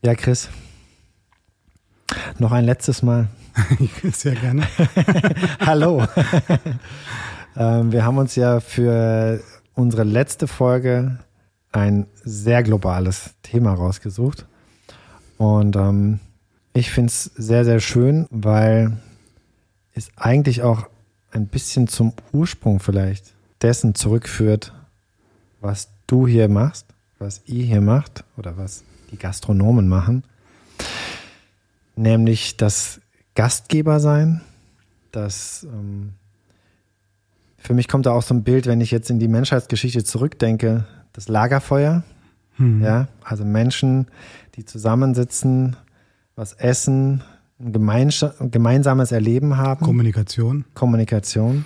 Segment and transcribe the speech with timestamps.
[0.00, 0.48] Ja, Chris.
[2.38, 3.26] Noch ein letztes Mal.
[4.12, 4.62] Sehr gerne.
[5.60, 6.06] Hallo.
[7.56, 9.42] ähm, wir haben uns ja für
[9.74, 11.18] unsere letzte Folge
[11.72, 14.46] ein sehr globales Thema rausgesucht.
[15.36, 16.20] Und ähm,
[16.74, 18.96] ich finde es sehr, sehr schön, weil
[19.94, 20.88] es eigentlich auch
[21.32, 24.72] ein bisschen zum Ursprung vielleicht dessen zurückführt,
[25.60, 26.86] was du hier machst,
[27.18, 30.24] was ihr hier macht oder was die Gastronomen machen.
[31.96, 33.00] Nämlich das
[33.34, 34.40] Gastgeber sein.
[35.12, 36.12] Das ähm,
[37.58, 40.86] für mich kommt da auch so ein Bild, wenn ich jetzt in die Menschheitsgeschichte zurückdenke,
[41.12, 42.02] das Lagerfeuer.
[42.56, 42.82] Hm.
[42.82, 44.06] Ja, also Menschen,
[44.56, 45.76] die zusammensitzen,
[46.34, 47.22] was essen,
[47.58, 49.84] ein gemeinsames Erleben haben.
[49.84, 50.64] Kommunikation.
[50.74, 51.64] Kommunikation.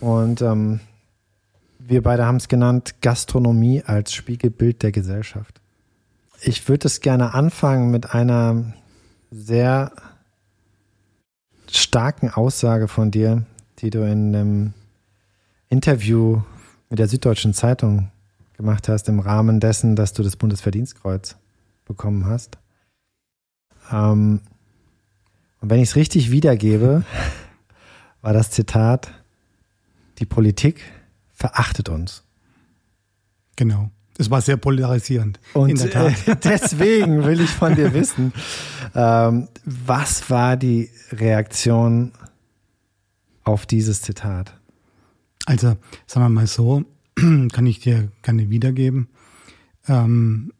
[0.00, 0.80] Und ähm,
[1.78, 5.60] wir beide haben es genannt, Gastronomie als Spiegelbild der Gesellschaft.
[6.40, 8.72] Ich würde es gerne anfangen mit einer
[9.30, 9.92] sehr
[11.70, 13.44] starken Aussage von dir,
[13.80, 14.74] die du in einem
[15.68, 16.42] Interview
[16.88, 18.10] mit der Süddeutschen Zeitung
[18.56, 21.36] gemacht hast, im Rahmen dessen, dass du das Bundesverdienstkreuz
[21.84, 22.58] bekommen hast.
[23.90, 24.40] Ähm,
[25.60, 27.04] und wenn ich es richtig wiedergebe,
[28.22, 29.12] war das Zitat,
[30.18, 30.82] die Politik
[31.32, 32.24] verachtet uns.
[33.56, 33.90] Genau.
[34.18, 35.40] Es war sehr polarisierend.
[35.54, 35.80] Und
[36.44, 38.32] deswegen will ich von dir wissen,
[38.94, 42.12] ähm, was war die Reaktion
[43.44, 44.54] auf dieses Zitat?
[45.46, 49.08] Also, sagen wir mal so, kann ich dir gerne wiedergeben.
[49.86, 50.52] Ähm,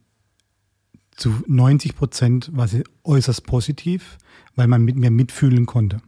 [1.17, 4.19] zu 90 Prozent war sie äußerst positiv,
[4.55, 6.01] weil man mit mir mitfühlen konnte.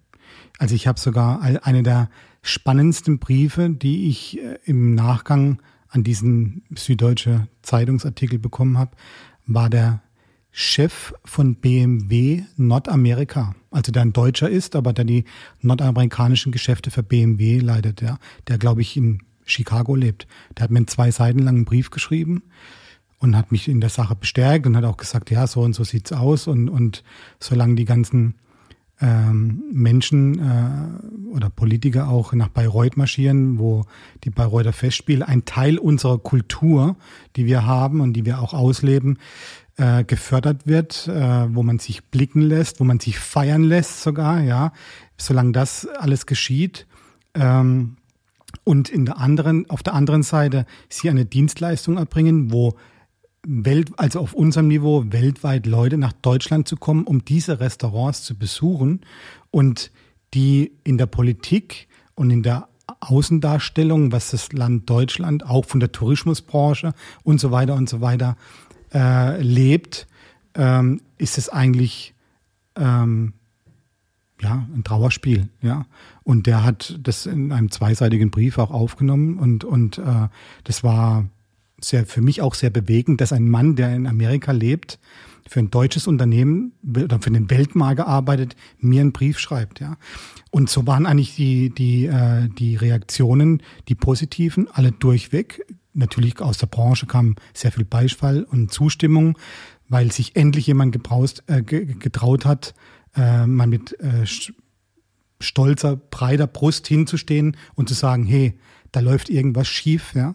[0.58, 2.10] Also ich habe sogar eine der
[2.42, 8.96] spannendsten Briefe, die ich äh, im Nachgang an diesen Süddeutsche Zeitungsartikel bekommen habe,
[9.46, 10.02] war der
[10.52, 15.24] Chef von BMW Nordamerika, also der ein Deutscher ist, aber der die
[15.60, 18.18] nordamerikanischen Geschäfte für BMW leitet, der,
[18.48, 20.26] der glaube ich in Chicago lebt.
[20.56, 22.42] Der hat mir einen zwei Seiten langen Brief geschrieben
[23.18, 25.84] und hat mich in der Sache bestärkt und hat auch gesagt, ja, so und so
[25.84, 27.04] sieht's aus und, und
[27.38, 28.34] solange die ganzen
[29.00, 33.84] ähm, Menschen äh, oder Politiker auch nach Bayreuth marschieren, wo
[34.24, 36.96] die Bayreuther Festspiele ein Teil unserer Kultur,
[37.36, 39.18] die wir haben und die wir auch ausleben,
[39.76, 44.42] äh, gefördert wird, äh, wo man sich blicken lässt, wo man sich feiern lässt sogar,
[44.42, 44.72] ja,
[45.16, 46.86] solange das alles geschieht.
[47.34, 47.96] Ähm,
[48.64, 52.76] und in der anderen, auf der anderen Seite sie eine Dienstleistung erbringen, wo
[53.46, 58.36] Welt, also auf unserem Niveau weltweit Leute nach Deutschland zu kommen, um diese Restaurants zu
[58.36, 59.00] besuchen
[59.50, 59.90] und
[60.34, 62.68] die in der Politik und in der
[63.00, 66.92] Außendarstellung, was das Land Deutschland auch von der Tourismusbranche
[67.22, 68.36] und so weiter und so weiter
[68.92, 70.06] äh, lebt,
[70.54, 72.14] ähm, ist es eigentlich
[72.76, 73.32] ähm,
[74.42, 75.86] ja ein Trauerspiel, ja.
[76.24, 80.28] Und der hat das in einem zweiseitigen Brief auch aufgenommen und und äh,
[80.64, 81.26] das war
[81.84, 84.98] sehr, für mich auch sehr bewegend, dass ein Mann, der in Amerika lebt,
[85.50, 89.96] für ein deutsches Unternehmen oder für den Weltmarkt arbeitet, mir einen Brief schreibt, ja.
[90.50, 95.64] Und so waren eigentlich die, die, äh, die Reaktionen, die positiven, alle durchweg.
[95.92, 99.36] Natürlich aus der Branche kam sehr viel Beifall und Zustimmung,
[99.88, 102.74] weil sich endlich jemand gebraust, äh, getraut hat,
[103.16, 104.24] äh, mal mit äh,
[105.40, 108.54] stolzer, breiter Brust hinzustehen und zu sagen, hey,
[108.92, 110.34] da läuft irgendwas schief, ja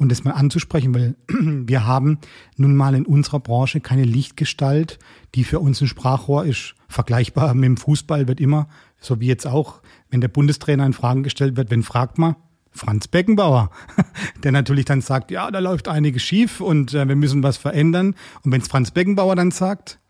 [0.00, 2.18] und das mal anzusprechen, weil wir haben
[2.56, 4.98] nun mal in unserer Branche keine Lichtgestalt,
[5.34, 6.74] die für uns ein Sprachrohr ist.
[6.88, 8.66] Vergleichbar mit dem Fußball wird immer,
[8.98, 12.34] so wie jetzt auch, wenn der Bundestrainer in Fragen gestellt wird, wenn fragt man,
[12.70, 13.70] Franz Beckenbauer,
[14.42, 18.14] der natürlich dann sagt, ja, da läuft einiges schief und äh, wir müssen was verändern.
[18.42, 20.00] Und wenn es Franz Beckenbauer dann sagt,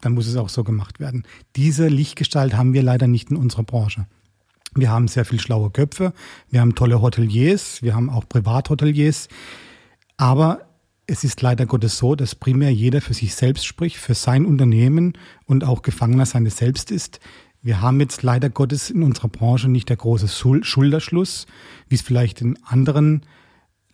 [0.00, 1.24] dann muss es auch so gemacht werden.
[1.56, 4.06] Diese Lichtgestalt haben wir leider nicht in unserer Branche.
[4.74, 6.14] Wir haben sehr viel schlaue Köpfe,
[6.50, 9.28] wir haben tolle Hoteliers, wir haben auch Privathoteliers.
[10.16, 10.62] Aber
[11.06, 15.12] es ist leider Gottes so, dass primär jeder für sich selbst spricht, für sein Unternehmen
[15.46, 17.20] und auch Gefangener seines Selbst ist.
[17.60, 20.28] Wir haben jetzt leider Gottes in unserer Branche nicht der große
[20.62, 21.46] Schulterschluss,
[21.88, 23.22] wie es vielleicht in anderen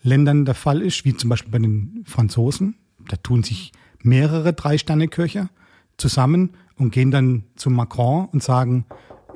[0.03, 2.76] Ländern der Fall ist, wie zum Beispiel bei den Franzosen.
[3.08, 3.73] Da tun sich
[4.03, 5.50] mehrere Drei-Sterne-Köcher
[5.97, 8.87] zusammen und gehen dann zu Macron und sagen,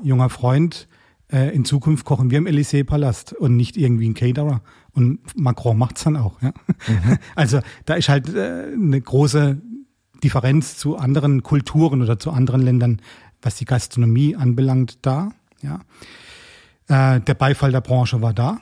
[0.02, 0.88] junger Freund,
[1.32, 4.60] äh, in Zukunft kochen wir im Élysée-Palast und nicht irgendwie ein Caterer.
[4.92, 6.40] Und Macron macht's dann auch.
[6.42, 6.52] Ja?
[6.86, 7.18] Mhm.
[7.34, 9.60] Also da ist halt äh, eine große
[10.22, 13.00] Differenz zu anderen Kulturen oder zu anderen Ländern,
[13.40, 15.32] was die Gastronomie anbelangt, da.
[15.62, 15.80] Ja.
[16.88, 18.60] Äh, der Beifall der Branche war da.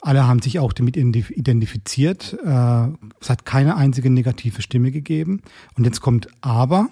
[0.00, 2.36] Alle haben sich auch damit identifiziert.
[2.44, 2.88] Äh,
[3.20, 5.42] es hat keine einzige negative Stimme gegeben.
[5.76, 6.88] Und jetzt kommt aber.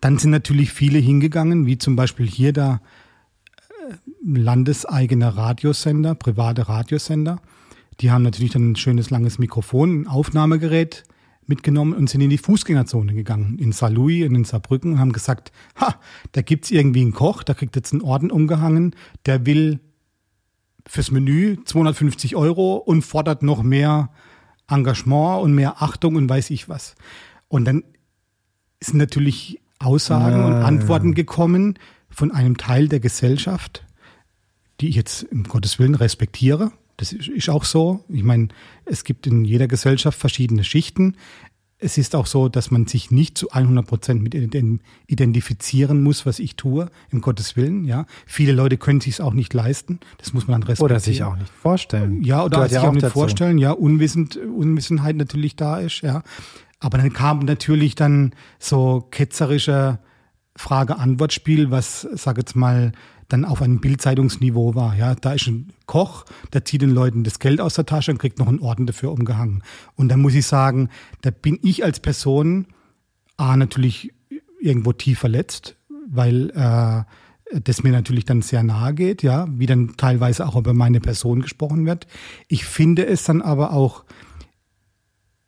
[0.00, 2.80] Dann sind natürlich viele hingegangen, wie zum Beispiel hier der
[4.24, 7.40] landeseigene Radiosender, private Radiosender.
[8.00, 11.04] Die haben natürlich dann ein schönes langes Mikrofon, ein Aufnahmegerät
[11.46, 15.50] mitgenommen und sind in die Fußgängerzone gegangen, in Saarlouis und in Saarbrücken und haben gesagt,
[15.80, 15.96] ha,
[16.32, 18.94] da gibt's irgendwie einen Koch, da kriegt jetzt einen Orden umgehangen,
[19.26, 19.80] der will
[20.86, 24.10] fürs Menü 250 Euro und fordert noch mehr
[24.68, 26.94] Engagement und mehr Achtung und weiß ich was.
[27.48, 27.82] Und dann
[28.80, 31.78] sind natürlich Aussagen und Antworten gekommen
[32.10, 33.84] von einem Teil der Gesellschaft,
[34.80, 36.72] die ich jetzt im Gottes Willen respektiere.
[36.96, 38.04] Das ist auch so.
[38.08, 38.48] Ich meine,
[38.84, 41.16] es gibt in jeder Gesellschaft verschiedene Schichten
[41.80, 44.34] es ist auch so, dass man sich nicht zu 100 Prozent mit
[45.06, 47.84] identifizieren muss, was ich tue, im Gottes Willen.
[47.84, 50.00] Ja, viele Leute können sich es auch nicht leisten.
[50.18, 50.90] Das muss man dann respektieren.
[50.96, 52.22] Oder sich auch nicht vorstellen.
[52.22, 53.12] Ja, oder sich ja auch, auch nicht dazu.
[53.12, 53.58] vorstellen.
[53.58, 56.00] Ja, Unwissend, Unwissenheit natürlich da ist.
[56.00, 56.22] Ja,
[56.80, 60.00] aber dann kam natürlich dann so ketzerische
[60.56, 62.90] Frage-Antwort-Spiel, was, sag jetzt mal,
[63.28, 64.96] dann auf einem Bildzeitungsniveau war.
[64.96, 68.18] Ja, da ist ein Koch, der zieht den Leuten das Geld aus der Tasche und
[68.18, 69.62] kriegt noch einen Orden dafür umgehangen.
[69.96, 70.88] Und da muss ich sagen,
[71.20, 72.66] da bin ich als Person
[73.36, 74.12] A natürlich
[74.60, 75.76] irgendwo tief verletzt,
[76.08, 80.74] weil äh, das mir natürlich dann sehr nahe geht, ja, wie dann teilweise auch über
[80.74, 82.06] meine Person gesprochen wird.
[82.48, 84.04] Ich finde es dann aber auch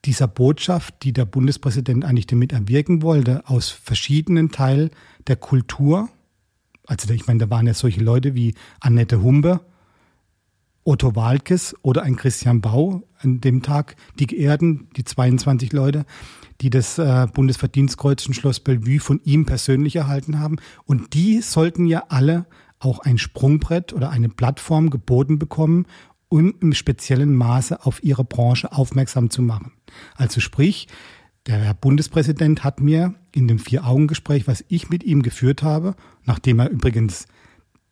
[0.04, 4.90] dieser Botschaft, die der Bundespräsident eigentlich damit erwirken wollte, aus verschiedenen Teilen
[5.26, 6.08] der Kultur,
[6.90, 9.60] also ich meine, da waren ja solche Leute wie Annette Humber,
[10.82, 16.04] Otto Walkes oder ein Christian Bau an dem Tag, die Geehrten, die 22 Leute,
[16.60, 20.56] die das äh, Bundesverdienstkreuz in Schloss Bellevue von ihm persönlich erhalten haben.
[20.84, 22.46] Und die sollten ja alle
[22.80, 25.86] auch ein Sprungbrett oder eine Plattform geboten bekommen,
[26.28, 29.70] um im speziellen Maße auf ihre Branche aufmerksam zu machen.
[30.16, 30.88] Also sprich,
[31.46, 35.94] der Herr Bundespräsident hat mir in dem Vier-Augen-Gespräch, was ich mit ihm geführt habe,
[36.24, 37.26] nachdem er übrigens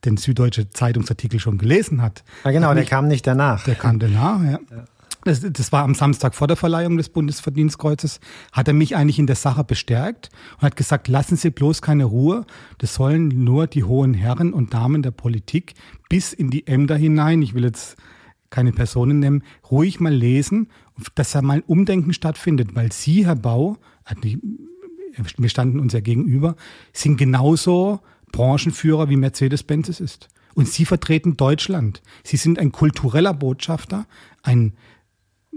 [0.04, 2.24] den Süddeutsche Zeitungsartikel schon gelesen hat.
[2.44, 3.64] Ja, genau, der mich, kam nicht danach.
[3.64, 4.58] Der kam danach, ja.
[4.70, 4.84] ja.
[5.24, 8.20] Das, das, war am Samstag vor der Verleihung des Bundesverdienstkreuzes,
[8.52, 12.04] hat er mich eigentlich in der Sache bestärkt und hat gesagt, lassen Sie bloß keine
[12.04, 12.46] Ruhe,
[12.78, 15.74] das sollen nur die hohen Herren und Damen der Politik
[16.08, 17.96] bis in die Ämter hinein, ich will jetzt
[18.50, 20.68] keine Personen nennen, ruhig mal lesen,
[21.14, 23.78] dass da mal ein Umdenken stattfindet, weil Sie, Herr Bau,
[25.36, 26.56] wir standen uns ja gegenüber,
[26.92, 28.00] sind genauso
[28.32, 30.28] Branchenführer wie Mercedes-Benz es ist.
[30.54, 32.02] Und Sie vertreten Deutschland.
[32.24, 34.06] Sie sind ein kultureller Botschafter,
[34.42, 34.72] ein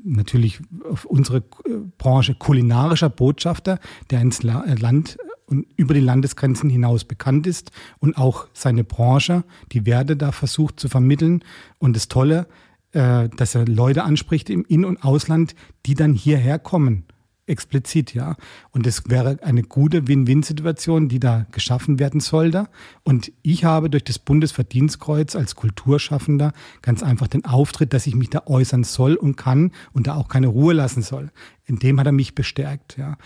[0.03, 0.59] natürlich
[0.89, 3.79] auf unsere äh, Branche kulinarischer Botschafter,
[4.09, 9.43] der ins Land und über die Landesgrenzen hinaus bekannt ist und auch seine Branche,
[9.73, 11.43] die Werte da versucht zu vermitteln.
[11.77, 12.47] Und das Tolle,
[12.93, 15.55] äh, dass er Leute anspricht im In- und Ausland,
[15.85, 17.05] die dann hierher kommen.
[17.47, 18.35] Explizit, ja.
[18.71, 22.67] Und es wäre eine gute Win-Win-Situation, die da geschaffen werden sollte.
[23.03, 28.29] Und ich habe durch das Bundesverdienstkreuz als Kulturschaffender ganz einfach den Auftritt, dass ich mich
[28.29, 31.31] da äußern soll und kann und da auch keine Ruhe lassen soll.
[31.65, 33.17] In dem hat er mich bestärkt, ja.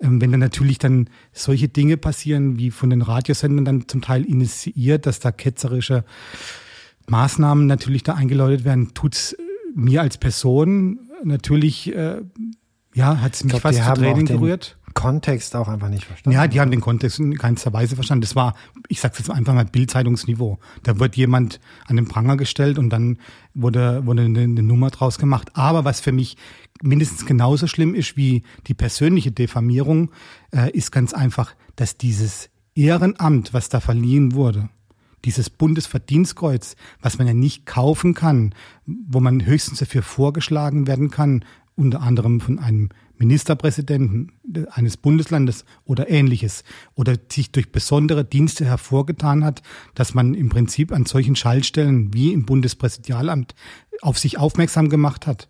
[0.00, 4.24] Ähm, wenn dann natürlich dann solche Dinge passieren, wie von den Radiosendern dann zum Teil
[4.24, 6.04] initiiert, dass da ketzerische
[7.08, 9.36] Maßnahmen natürlich da eingeläutet werden, tut's
[9.74, 12.22] mir als Person natürlich, äh,
[12.94, 14.78] ja, hat es mich glaub, fast zu Tränen gerührt.
[14.94, 16.36] Kontext auch einfach nicht verstanden.
[16.36, 18.22] Ja, die haben den Kontext in keinster Weise verstanden.
[18.22, 18.54] Das war,
[18.88, 20.58] ich sag's jetzt einfach mal, Bildzeitungsniveau.
[20.82, 23.18] Da wird jemand an den Pranger gestellt und dann
[23.54, 25.50] wurde, wurde eine, eine Nummer draus gemacht.
[25.54, 26.36] Aber was für mich
[26.82, 30.10] mindestens genauso schlimm ist wie die persönliche Diffamierung,
[30.52, 34.68] äh, ist ganz einfach, dass dieses Ehrenamt, was da verliehen wurde,
[35.24, 38.54] dieses Bundesverdienstkreuz, was man ja nicht kaufen kann,
[38.86, 41.44] wo man höchstens dafür vorgeschlagen werden kann,
[41.74, 44.32] unter anderem von einem Ministerpräsidenten
[44.70, 49.62] eines Bundeslandes oder ähnliches oder sich durch besondere Dienste hervorgetan hat,
[49.94, 53.54] dass man im Prinzip an solchen Schaltstellen wie im Bundespräsidialamt
[54.02, 55.48] auf sich aufmerksam gemacht hat.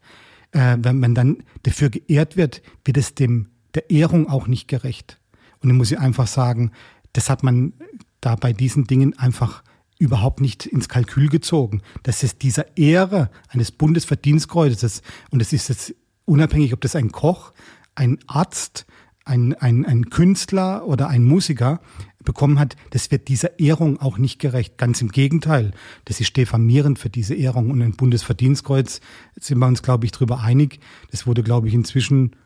[0.52, 5.20] Äh, wenn man dann dafür geehrt wird, wird es dem der Ehrung auch nicht gerecht.
[5.60, 6.72] Und dann muss ich einfach sagen,
[7.18, 7.72] das hat man
[8.20, 9.64] da bei diesen Dingen einfach
[9.98, 11.82] überhaupt nicht ins Kalkül gezogen.
[12.04, 15.96] Das ist dieser Ehre eines Bundesverdienstkreuzes und es ist jetzt
[16.26, 17.52] unabhängig, ob das ein Koch,
[17.96, 18.87] ein Arzt,
[19.25, 21.80] ein, ein, ein Künstler oder ein Musiker
[22.22, 24.78] bekommen hat, das wird dieser Ehrung auch nicht gerecht.
[24.78, 25.72] Ganz im Gegenteil,
[26.04, 27.70] das ist diffamierend für diese Ehrung.
[27.70, 29.00] Und ein Bundesverdienstkreuz,
[29.40, 30.78] sind wir uns, glaube ich, darüber einig,
[31.10, 32.37] das wurde, glaube ich, inzwischen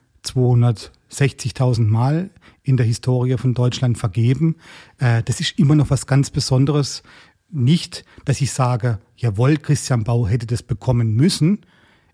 [1.12, 2.30] 260.000 Mal
[2.62, 4.56] in der Historie von Deutschland vergeben.
[4.98, 7.02] Äh, das ist immer noch was ganz Besonderes,
[7.52, 11.60] nicht, dass ich sage, jawohl, Christian Bau hätte das bekommen müssen.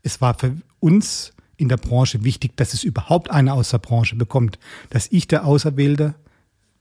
[0.03, 4.17] Es war für uns in der Branche wichtig, dass es überhaupt einer aus der Branche
[4.17, 4.59] bekommt.
[4.91, 6.15] Dass ich der Auserwählte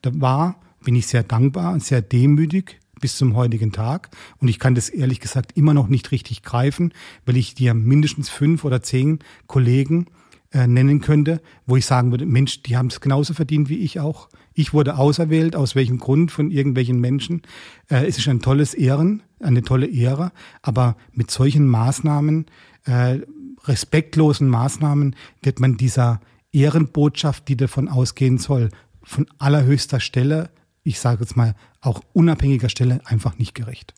[0.04, 4.10] war, bin ich sehr dankbar und sehr demütig bis zum heutigen Tag.
[4.40, 6.94] Und ich kann das ehrlich gesagt immer noch nicht richtig greifen,
[7.26, 10.08] weil ich dir mindestens fünf oder zehn Kollegen
[10.52, 14.00] äh, nennen könnte, wo ich sagen würde, Mensch, die haben es genauso verdient wie ich
[14.00, 14.30] auch.
[14.54, 17.42] Ich wurde auserwählt, aus welchem Grund von irgendwelchen Menschen.
[17.90, 22.46] Äh, es ist ein tolles Ehren, eine tolle Ehre, aber mit solchen Maßnahmen,
[22.86, 23.20] äh,
[23.66, 28.70] respektlosen Maßnahmen, wird man dieser Ehrenbotschaft, die davon ausgehen soll,
[29.04, 30.50] von allerhöchster Stelle,
[30.84, 33.94] ich sage jetzt mal auch unabhängiger Stelle, einfach nicht gerecht.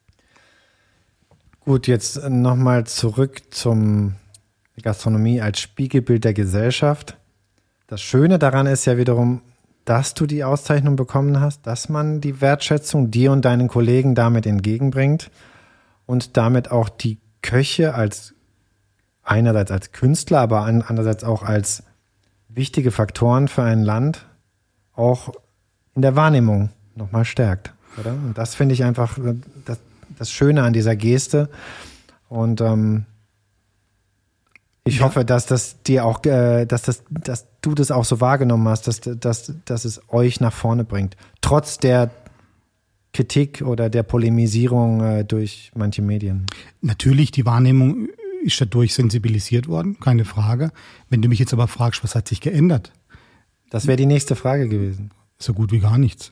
[1.60, 4.16] Gut, jetzt nochmal zurück zum
[4.82, 7.18] Gastronomie als Spiegelbild der Gesellschaft.
[7.88, 9.42] Das Schöne daran ist ja wiederum,
[9.86, 14.46] dass du die Auszeichnung bekommen hast, dass man die Wertschätzung dir und deinen Kollegen damit
[14.46, 15.32] entgegenbringt
[16.06, 18.34] und damit auch die Köche als
[19.24, 21.84] einerseits als Künstler, aber andererseits auch als
[22.50, 24.26] wichtige Faktoren für ein Land
[24.96, 25.32] auch
[25.96, 27.74] in der Wahrnehmung nochmal stärkt.
[28.00, 28.12] Oder?
[28.12, 29.18] Und das finde ich einfach
[29.66, 29.80] das,
[30.18, 31.50] das, Schöne an dieser Geste.
[32.28, 33.06] Und ähm,
[34.90, 35.06] ich ja.
[35.06, 38.88] hoffe, dass das dir auch, äh, dass das, dass du das auch so wahrgenommen hast,
[38.88, 41.16] dass, dass, dass es euch nach vorne bringt.
[41.42, 42.12] Trotz der
[43.14, 46.46] Kritik oder der Polemisierung äh, durch manche Medien.
[46.82, 48.08] Natürlich, die Wahrnehmung
[48.44, 50.72] ist dadurch sensibilisiert worden, keine Frage.
[51.10, 52.94] Wenn du mich jetzt aber fragst, was hat sich geändert?
[53.70, 55.12] Das wäre die nächste Frage gewesen.
[55.38, 56.32] So gut wie gar nichts.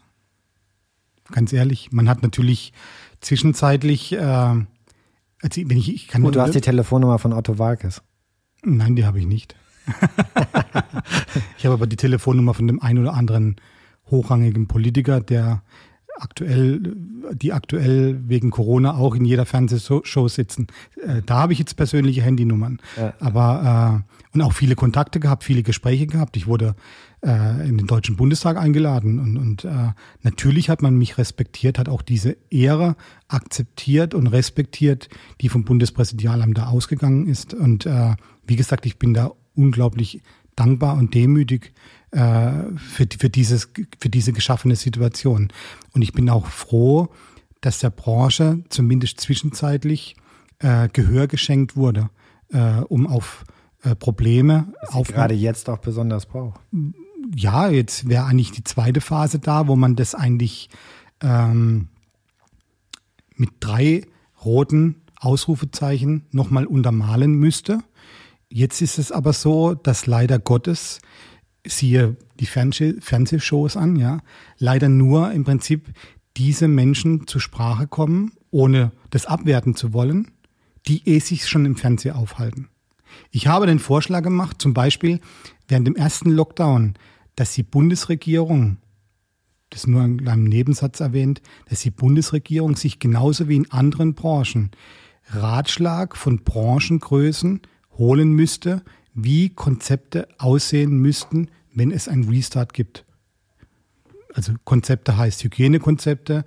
[1.31, 2.73] Ganz ehrlich, man hat natürlich
[3.21, 4.65] zwischenzeitlich, äh, also
[5.55, 8.01] wenn ich, ich kann Gut, du hast die Telefonnummer von Otto Walkes.
[8.63, 9.55] Nein, die habe ich nicht.
[11.57, 13.55] ich habe aber die Telefonnummer von dem einen oder anderen
[14.09, 15.63] hochrangigen Politiker, der
[16.19, 16.95] aktuell,
[17.33, 20.67] die aktuell wegen Corona auch in jeder Fernsehshow sitzen.
[21.01, 22.79] Äh, da habe ich jetzt persönliche Handynummern.
[22.97, 23.13] Ja.
[23.19, 26.37] Aber äh, und auch viele Kontakte gehabt, viele Gespräche gehabt.
[26.37, 26.75] Ich wurde
[27.25, 31.89] äh, in den Deutschen Bundestag eingeladen und, und äh, natürlich hat man mich respektiert, hat
[31.89, 32.95] auch diese Ehre
[33.27, 35.09] akzeptiert und respektiert,
[35.41, 37.53] die vom Bundespräsidialamt da ausgegangen ist.
[37.53, 40.21] Und äh, wie gesagt, ich bin da unglaublich
[40.55, 41.73] dankbar und demütig
[42.11, 43.69] äh, für, für, dieses,
[43.99, 45.49] für diese geschaffene Situation.
[45.93, 47.09] Und ich bin auch froh,
[47.61, 50.15] dass der Branche zumindest zwischenzeitlich
[50.59, 52.09] äh, Gehör geschenkt wurde,
[52.49, 53.45] äh, um auf
[53.83, 54.73] äh, Probleme.
[54.89, 56.59] auf gerade jetzt auch besonders braucht.
[57.35, 60.69] Ja, jetzt wäre eigentlich die zweite Phase da, wo man das eigentlich
[61.21, 61.89] ähm,
[63.35, 64.03] mit drei
[64.43, 67.79] roten Ausrufezeichen nochmal untermalen müsste.
[68.49, 70.99] Jetzt ist es aber so, dass leider Gottes,
[71.65, 74.19] siehe die Fernseh Fernsehshows an, ja,
[74.57, 75.93] leider nur im Prinzip
[76.37, 80.31] diese Menschen zur Sprache kommen, ohne das abwerten zu wollen,
[80.87, 82.69] die eh sich schon im Fernsehen aufhalten.
[83.31, 85.19] Ich habe den Vorschlag gemacht, zum Beispiel
[85.67, 86.93] während dem ersten Lockdown,
[87.37, 88.77] dass die Bundesregierung,
[89.69, 94.71] das nur in einem Nebensatz erwähnt, dass die Bundesregierung sich genauso wie in anderen Branchen
[95.29, 97.61] Ratschlag von Branchengrößen
[97.97, 98.81] holen müsste,
[99.13, 103.05] wie Konzepte aussehen müssten, wenn es ein Restart gibt.
[104.33, 106.43] Also Konzepte heißt Hygienekonzepte,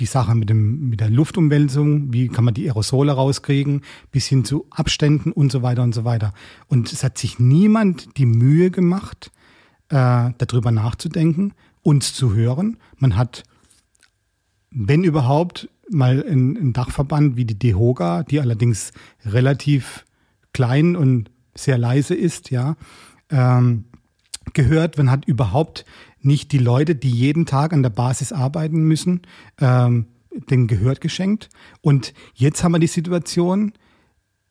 [0.00, 4.44] die Sache mit, dem, mit der Luftumwälzung, wie kann man die Aerosole rauskriegen, bis hin
[4.44, 6.32] zu Abständen und so weiter und so weiter.
[6.66, 9.30] Und es hat sich niemand die Mühe gemacht,
[9.94, 12.78] äh, darüber nachzudenken, uns zu hören.
[12.96, 13.44] Man hat,
[14.70, 18.92] wenn überhaupt, mal einen Dachverband wie die DEHOGA, die allerdings
[19.24, 20.04] relativ
[20.52, 22.76] klein und sehr leise ist, ja,
[23.30, 23.84] ähm,
[24.52, 24.98] gehört.
[24.98, 25.84] Man hat überhaupt
[26.20, 29.22] nicht die Leute, die jeden Tag an der Basis arbeiten müssen,
[29.60, 30.06] ähm,
[30.50, 31.50] den gehört geschenkt.
[31.82, 33.72] Und jetzt haben wir die Situation,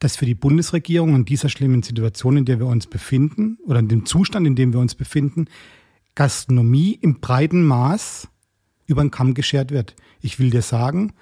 [0.03, 3.87] dass für die Bundesregierung in dieser schlimmen Situation, in der wir uns befinden, oder in
[3.87, 5.45] dem Zustand, in dem wir uns befinden,
[6.13, 8.27] Gastronomie im breiten Maß
[8.85, 9.95] über den Kamm geschert wird.
[10.19, 11.13] Ich will dir sagen,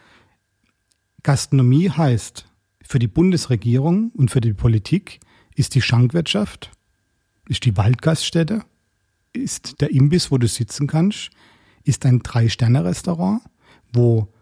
[1.21, 2.47] Gastronomie heißt
[2.81, 5.19] für die Bundesregierung und für die Politik
[5.53, 6.71] ist die Schankwirtschaft,
[7.47, 8.63] ist die Waldgaststätte,
[9.31, 11.29] ist der Imbiss, wo du sitzen kannst,
[11.83, 13.43] ist ein Drei-Sterne-Restaurant,
[13.93, 14.33] wo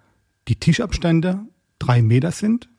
[0.48, 1.42] die Tischabstände
[1.78, 2.70] drei Meter sind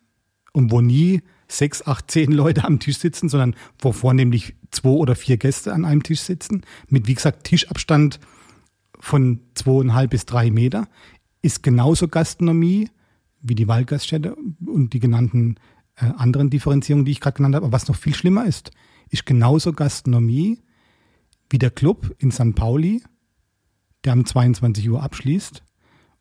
[0.52, 5.14] und wo nie sechs, acht, zehn Leute am Tisch sitzen, sondern wo vornehmlich zwei oder
[5.14, 8.20] vier Gäste an einem Tisch sitzen, mit, wie gesagt, Tischabstand
[8.98, 10.88] von zweieinhalb bis drei Meter,
[11.42, 12.90] ist genauso Gastronomie
[13.42, 15.56] wie die Waldgaststätte und die genannten
[15.96, 17.66] äh, anderen Differenzierungen, die ich gerade genannt habe.
[17.66, 18.70] Aber was noch viel schlimmer ist,
[19.08, 20.60] ist genauso Gastronomie
[21.48, 22.54] wie der Club in St.
[22.54, 23.02] Pauli,
[24.04, 25.62] der um 22 Uhr abschließt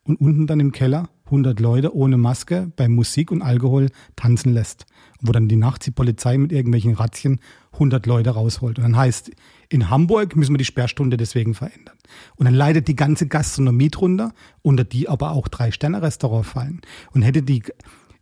[0.02, 4.86] und unten dann im Keller 100 Leute ohne Maske bei Musik und Alkohol tanzen lässt.
[5.20, 7.40] Wo dann die nachts die Polizei mit irgendwelchen Razzien
[7.72, 8.78] 100 Leute rausholt.
[8.78, 9.30] Und dann heißt,
[9.68, 11.96] in Hamburg müssen wir die Sperrstunde deswegen verändern.
[12.36, 16.80] Und dann leidet die ganze Gastronomie drunter, unter die aber auch drei Sterne-Restaurants fallen.
[17.12, 17.62] Und hätte die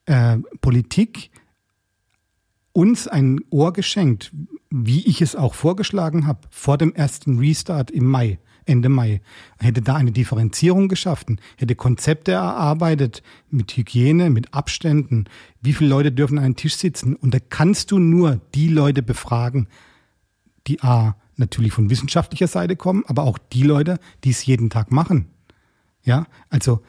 [0.07, 1.31] äh, Politik
[2.73, 4.33] uns ein Ohr geschenkt,
[4.71, 9.20] wie ich es auch vorgeschlagen habe, vor dem ersten Restart im Mai, Ende Mai,
[9.58, 15.25] hätte da eine Differenzierung geschaffen, hätte Konzepte erarbeitet mit Hygiene, mit Abständen,
[15.60, 17.16] wie viele Leute dürfen an einem Tisch sitzen.
[17.16, 19.68] Und da kannst du nur die Leute befragen,
[20.66, 24.90] die A, natürlich von wissenschaftlicher Seite kommen, aber auch die Leute, die es jeden Tag
[24.90, 25.26] machen.
[26.02, 26.82] Ja, also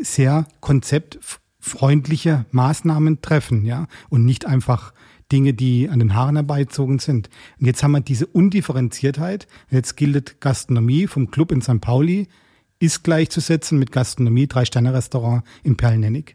[0.00, 4.92] sehr konzeptfreundliche Maßnahmen treffen, ja, und nicht einfach
[5.32, 7.28] Dinge, die an den Haaren herbeizogen sind.
[7.58, 9.46] Und jetzt haben wir diese Undifferenziertheit.
[9.70, 11.80] Jetzt gilt Gastronomie vom Club in St.
[11.80, 12.28] Pauli
[12.78, 16.34] ist gleichzusetzen mit Gastronomie, Drei-Sterne-Restaurant in Perlnennig.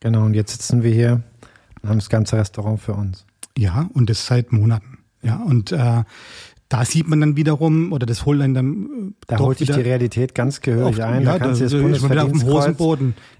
[0.00, 1.22] Genau, und jetzt sitzen wir hier
[1.82, 3.26] und haben das ganze Restaurant für uns.
[3.56, 4.98] Ja, und das seit Monaten.
[5.22, 6.04] Ja, und äh,
[6.68, 10.34] da sieht man dann wiederum, oder das holt dann äh, Da holt sich die Realität
[10.34, 11.22] ganz gehörig auf, ein.
[11.22, 12.80] Ja, da kannst du das Bundesverdienstkreuz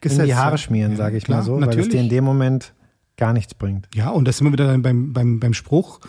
[0.02, 1.76] in die Haare schmieren, ja, sage ich klar, mal so, natürlich.
[1.76, 2.72] weil es dir in dem Moment
[3.16, 3.88] gar nichts bringt.
[3.94, 6.00] Ja, und da sind wir wieder beim, beim, beim Spruch,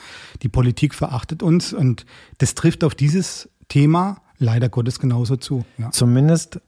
[0.42, 2.06] die Politik verachtet uns und
[2.38, 5.66] das trifft auf dieses Thema leider Gottes genauso zu.
[5.78, 5.92] Ja.
[5.92, 6.62] Zumindest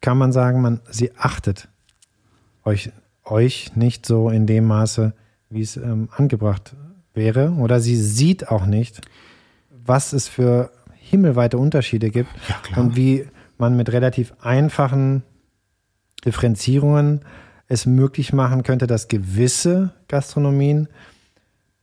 [0.00, 1.68] kann man sagen, man, sie achtet
[2.64, 2.90] euch,
[3.24, 5.14] euch nicht so in dem Maße,
[5.50, 6.76] wie es ähm, angebracht
[7.14, 7.52] wäre.
[7.52, 9.00] Oder sie sieht auch nicht,
[9.70, 12.30] was es für himmelweite Unterschiede gibt
[12.70, 13.26] ja, und wie
[13.58, 15.22] man mit relativ einfachen
[16.24, 17.20] Differenzierungen
[17.68, 20.88] es möglich machen könnte, dass gewisse Gastronomien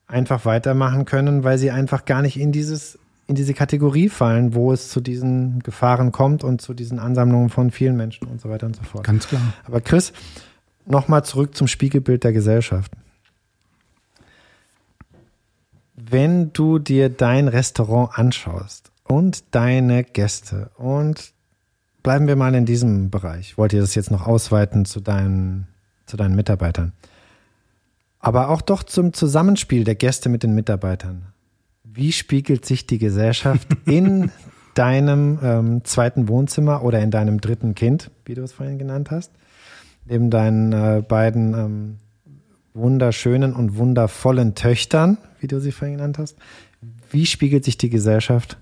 [0.07, 4.73] einfach weitermachen können, weil sie einfach gar nicht in dieses in diese Kategorie fallen, wo
[4.73, 8.65] es zu diesen Gefahren kommt und zu diesen Ansammlungen von vielen Menschen und so weiter
[8.65, 9.05] und so fort.
[9.05, 9.41] Ganz klar.
[9.63, 10.11] Aber Chris,
[10.85, 12.91] nochmal zurück zum Spiegelbild der Gesellschaft.
[15.95, 21.33] Wenn du dir dein Restaurant anschaust und deine Gäste und
[22.03, 23.57] bleiben wir mal in diesem Bereich.
[23.57, 25.67] Wollt ihr das jetzt noch ausweiten zu deinen
[26.13, 26.91] zu deinen Mitarbeitern.
[28.19, 31.23] Aber auch doch zum Zusammenspiel der Gäste mit den Mitarbeitern.
[31.83, 34.31] Wie spiegelt sich die Gesellschaft in
[34.75, 39.31] deinem ähm, zweiten Wohnzimmer oder in deinem dritten Kind, wie du es vorhin genannt hast,
[40.05, 41.97] neben deinen äh, beiden ähm,
[42.75, 46.37] wunderschönen und wundervollen Töchtern, wie du sie vorhin genannt hast.
[47.09, 48.59] Wie spiegelt sich die Gesellschaft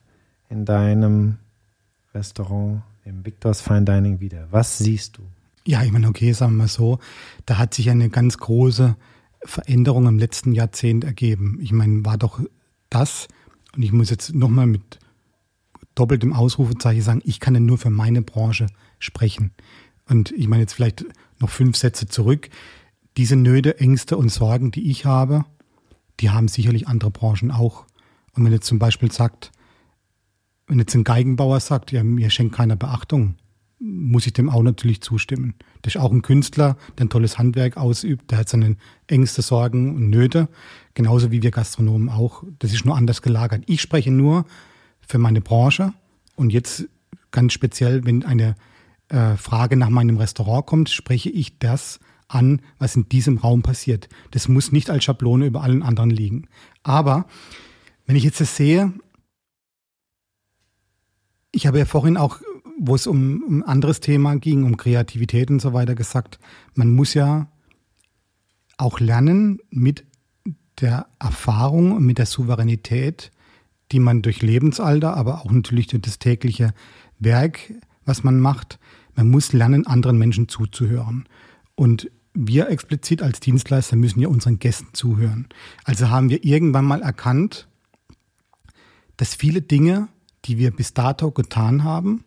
[0.48, 1.36] in deinem
[2.14, 4.48] Restaurant, im Victor's Fine Dining wieder?
[4.52, 5.24] Was siehst du?
[5.66, 7.00] Ja, ich meine, okay, sagen wir mal so,
[7.46, 8.96] da hat sich eine ganz große
[9.44, 11.60] Veränderung im letzten Jahrzehnt ergeben.
[11.62, 12.40] Ich meine, war doch
[12.90, 13.28] das,
[13.76, 15.00] und ich muss jetzt nochmal mit
[15.96, 18.68] doppeltem Ausrufezeichen sagen, ich kann ja nur für meine Branche
[19.00, 19.52] sprechen.
[20.08, 21.06] Und ich meine jetzt vielleicht
[21.40, 22.50] noch fünf Sätze zurück.
[23.18, 25.46] Diese Nöte, Ängste und Sorgen, die ich habe,
[26.20, 27.86] die haben sicherlich andere Branchen auch.
[28.34, 29.52] Und wenn jetzt zum Beispiel sagt,
[30.68, 33.36] wenn jetzt ein Geigenbauer sagt, ja, mir schenkt keiner Beachtung,
[33.82, 35.56] muss ich dem auch natürlich zustimmen.
[35.82, 38.76] Das ist auch ein Künstler, der ein tolles Handwerk ausübt, der hat seine
[39.08, 40.50] Ängste, Sorgen und Nöte,
[40.94, 42.44] genauso wie wir Gastronomen auch.
[42.60, 43.64] Das ist nur anders gelagert.
[43.66, 44.46] Ich spreche nur
[45.02, 45.94] für meine Branche
[46.36, 46.88] und jetzt
[47.32, 48.56] ganz speziell, wenn eine
[49.10, 54.10] äh, Frage nach meinem Restaurant kommt, spreche ich das an, was in diesem Raum passiert.
[54.30, 56.48] Das muss nicht als Schablone über allen anderen liegen.
[56.84, 57.26] Aber
[58.06, 58.94] wenn ich jetzt das sehe,
[61.52, 62.40] ich habe ja vorhin auch
[62.84, 66.40] wo es um, um ein anderes Thema ging, um Kreativität und so weiter gesagt,
[66.74, 67.48] man muss ja
[68.78, 70.04] auch lernen mit
[70.80, 73.32] der Erfahrung und mit der Souveränität,
[73.92, 76.74] die man durch Lebensalter, aber auch natürlich durch das tägliche
[77.20, 77.72] Werk,
[78.04, 78.80] was man macht,
[79.16, 81.30] man muss lernen, anderen Menschen zuzuhören.
[81.76, 85.50] Und wir explizit als Dienstleister müssen ja unseren Gästen zuhören.
[85.84, 87.68] Also haben wir irgendwann mal erkannt,
[89.18, 90.08] dass viele Dinge,
[90.46, 92.24] die wir bis dato getan haben,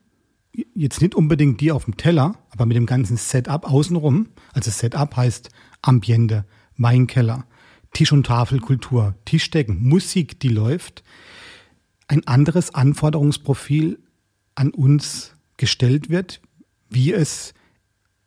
[0.74, 4.28] jetzt nicht unbedingt die auf dem Teller, aber mit dem ganzen Setup außenrum.
[4.52, 5.50] Also Setup heißt
[5.82, 6.44] Ambiente,
[6.76, 7.46] Weinkeller,
[7.92, 11.02] Tisch- und Tafelkultur, Tischdecken, Musik, die läuft.
[12.08, 13.98] Ein anderes Anforderungsprofil
[14.54, 16.40] an uns gestellt wird,
[16.88, 17.54] wie es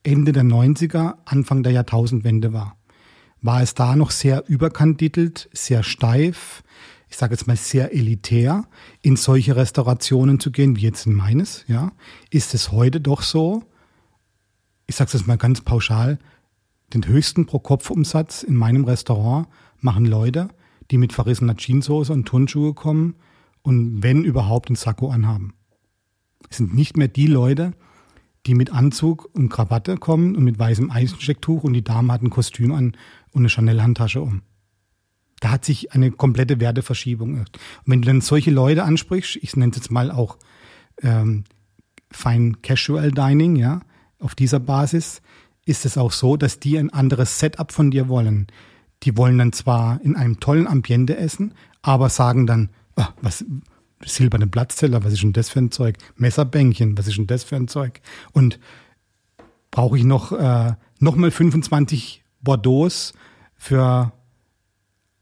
[0.03, 2.77] Ende der 90er, Anfang der Jahrtausendwende war.
[3.41, 6.63] War es da noch sehr überkandidelt, sehr steif,
[7.09, 8.65] ich sage jetzt mal sehr elitär,
[9.01, 11.91] in solche Restaurationen zu gehen, wie jetzt in meines, ja,
[12.29, 13.63] ist es heute doch so,
[14.87, 16.19] ich sage es jetzt mal ganz pauschal,
[16.93, 19.47] den höchsten Pro-Kopf-Umsatz in meinem Restaurant
[19.79, 20.49] machen Leute,
[20.91, 23.15] die mit verrissener Jeanssoße und Turnschuhe kommen
[23.61, 25.53] und wenn überhaupt einen Sakko anhaben.
[26.49, 27.73] Es sind nicht mehr die Leute,
[28.45, 32.29] die mit Anzug und Krawatte kommen und mit weißem Eisenstecktuch und die Dame hat ein
[32.29, 32.95] Kostüm an
[33.31, 34.41] und eine Chanel-Handtasche um.
[35.39, 37.39] Da hat sich eine komplette Werteverschiebung.
[37.39, 37.49] Und
[37.85, 40.37] wenn du dann solche Leute ansprichst, ich nenne es jetzt mal auch
[41.03, 41.43] ähm,
[42.11, 43.81] Fine Casual Dining, ja,
[44.19, 45.21] auf dieser Basis,
[45.65, 48.47] ist es auch so, dass die ein anderes Setup von dir wollen.
[49.03, 53.45] Die wollen dann zwar in einem tollen Ambiente essen, aber sagen dann, ach, was,
[54.05, 55.97] silberne Blattzeller, was ist denn das für ein Zeug?
[56.15, 58.01] Messerbänkchen, was ist denn das für ein Zeug?
[58.31, 58.59] Und
[59.71, 62.89] brauche ich noch, äh, noch mal 25 Bordeaux
[63.55, 64.13] für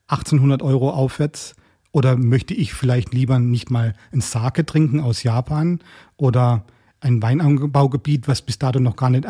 [0.07, 1.55] 1800 Euro aufwärts?
[1.91, 5.79] Oder möchte ich vielleicht lieber nicht mal ein Sake trinken aus Japan
[6.17, 6.65] oder
[6.99, 9.25] ein Weinanbaugebiet, was bis dato noch gar nicht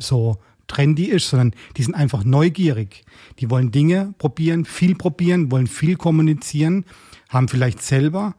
[0.00, 3.04] so trendy ist, sondern die sind einfach neugierig.
[3.38, 6.84] Die wollen Dinge probieren, viel probieren, wollen viel kommunizieren,
[7.28, 8.34] haben vielleicht selber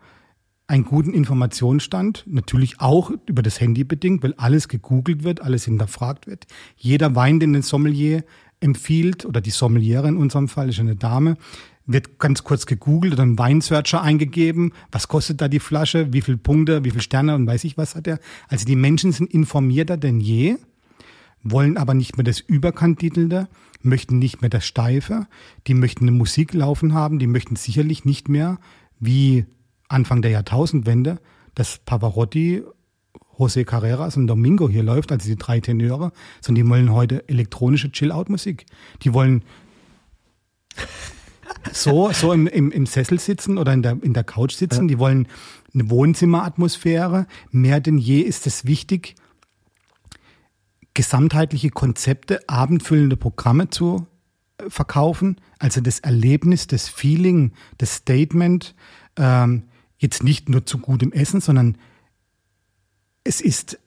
[0.68, 6.26] einen guten Informationsstand, natürlich auch über das Handy bedingt, weil alles gegoogelt wird, alles hinterfragt
[6.26, 6.48] wird.
[6.76, 8.24] Jeder Wein, den ein Sommelier
[8.60, 11.38] empfiehlt, oder die Sommeliere in unserem Fall, ist eine Dame,
[11.86, 14.74] wird ganz kurz gegoogelt oder ein Weinsearcher eingegeben.
[14.92, 16.14] Was kostet da die Flasche?
[16.14, 16.84] Wie viele Punkte?
[16.84, 17.36] Wie viele Sterne?
[17.36, 18.20] Und weiß ich was hat er?
[18.48, 20.58] Also die Menschen sind informierter denn je,
[21.44, 23.48] wollen aber nicht mehr das Überkandidelte,
[23.82, 25.28] möchten nicht mehr das Steife.
[25.68, 27.20] Die möchten eine Musik laufen haben.
[27.20, 28.58] Die möchten sicherlich nicht mehr
[29.00, 29.46] wie
[29.88, 31.20] Anfang der Jahrtausendwende,
[31.54, 32.64] dass Pavarotti,
[33.38, 37.92] José Carreras und Domingo hier läuft, also die drei Tenöre, sondern die wollen heute elektronische
[37.92, 38.66] Chill-Out-Musik.
[39.04, 39.44] Die wollen
[41.72, 44.88] so, so im, im, im Sessel sitzen oder in der, in der Couch sitzen.
[44.88, 45.28] Die wollen
[45.74, 47.28] eine Wohnzimmeratmosphäre.
[47.52, 49.16] Mehr denn je ist es wichtig,
[50.94, 54.08] gesamtheitliche Konzepte, abendfüllende Programme zu
[54.58, 55.42] äh, verkaufen.
[55.60, 58.76] Also das Erlebnis, das Feeling, das Statement.
[59.18, 59.64] Ähm,
[59.98, 61.78] jetzt nicht nur zu gutem Essen, sondern
[63.26, 63.80] es ist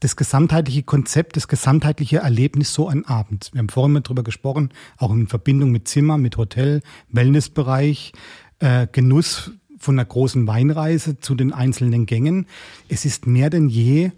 [0.00, 3.50] das gesamtheitliche Konzept, das gesamtheitliche Erlebnis so ein Abend.
[3.52, 8.12] Wir haben vorhin mal drüber gesprochen, auch in Verbindung mit Zimmer, mit Hotel, Wellnessbereich,
[8.58, 12.46] äh, Genuss von einer großen Weinreise zu den einzelnen Gängen.
[12.88, 14.10] Es ist mehr denn je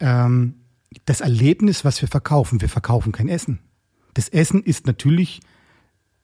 [0.00, 0.54] ähm,
[1.04, 2.60] das Erlebnis, was wir verkaufen.
[2.60, 3.60] Wir verkaufen kein Essen.
[4.14, 5.40] Das Essen ist natürlich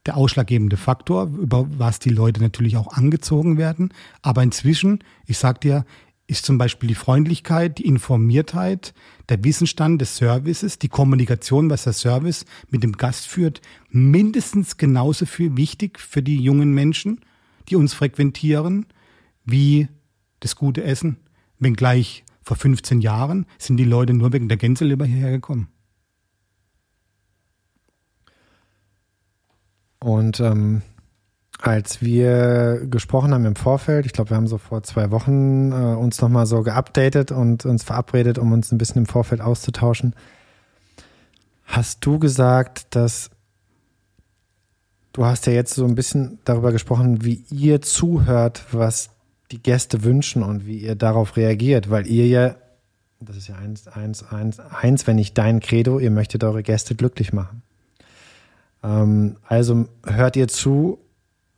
[0.06, 3.94] der ausschlaggebende Faktor, über was die Leute natürlich auch angezogen werden.
[4.22, 5.84] Aber inzwischen, ich sag dir,
[6.32, 8.94] ist zum Beispiel die Freundlichkeit, die Informiertheit,
[9.28, 15.26] der Wissensstand des Services, die Kommunikation, was der Service mit dem Gast führt, mindestens genauso
[15.26, 17.20] viel wichtig für die jungen Menschen,
[17.68, 18.86] die uns frequentieren,
[19.44, 19.88] wie
[20.40, 21.18] das gute Essen.
[21.58, 25.68] Wenngleich vor 15 Jahren sind die Leute nur wegen der Gänseleber hierher gekommen.
[30.00, 30.82] Und ähm,
[31.62, 35.94] als wir gesprochen haben im Vorfeld, ich glaube, wir haben so vor zwei Wochen äh,
[35.94, 40.16] uns nochmal so geupdatet und uns verabredet, um uns ein bisschen im Vorfeld auszutauschen,
[41.64, 43.30] hast du gesagt, dass
[45.12, 49.10] du hast ja jetzt so ein bisschen darüber gesprochen, wie ihr zuhört, was
[49.52, 52.56] die Gäste wünschen und wie ihr darauf reagiert, weil ihr ja,
[53.20, 56.96] das ist ja eins, eins, eins, eins, wenn nicht dein Credo, ihr möchtet eure Gäste
[56.96, 57.62] glücklich machen.
[58.82, 60.98] Ähm, also hört ihr zu,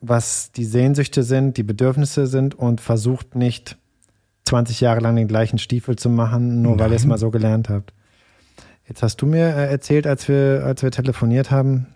[0.09, 3.79] was die Sehnsüchte sind, die Bedürfnisse sind und versucht nicht
[4.45, 6.81] 20 Jahre lang den gleichen Stiefel zu machen, nur Nein.
[6.81, 7.93] weil ihr es mal so gelernt habt.
[8.87, 11.87] Jetzt hast du mir äh, erzählt, als wir, als wir telefoniert haben,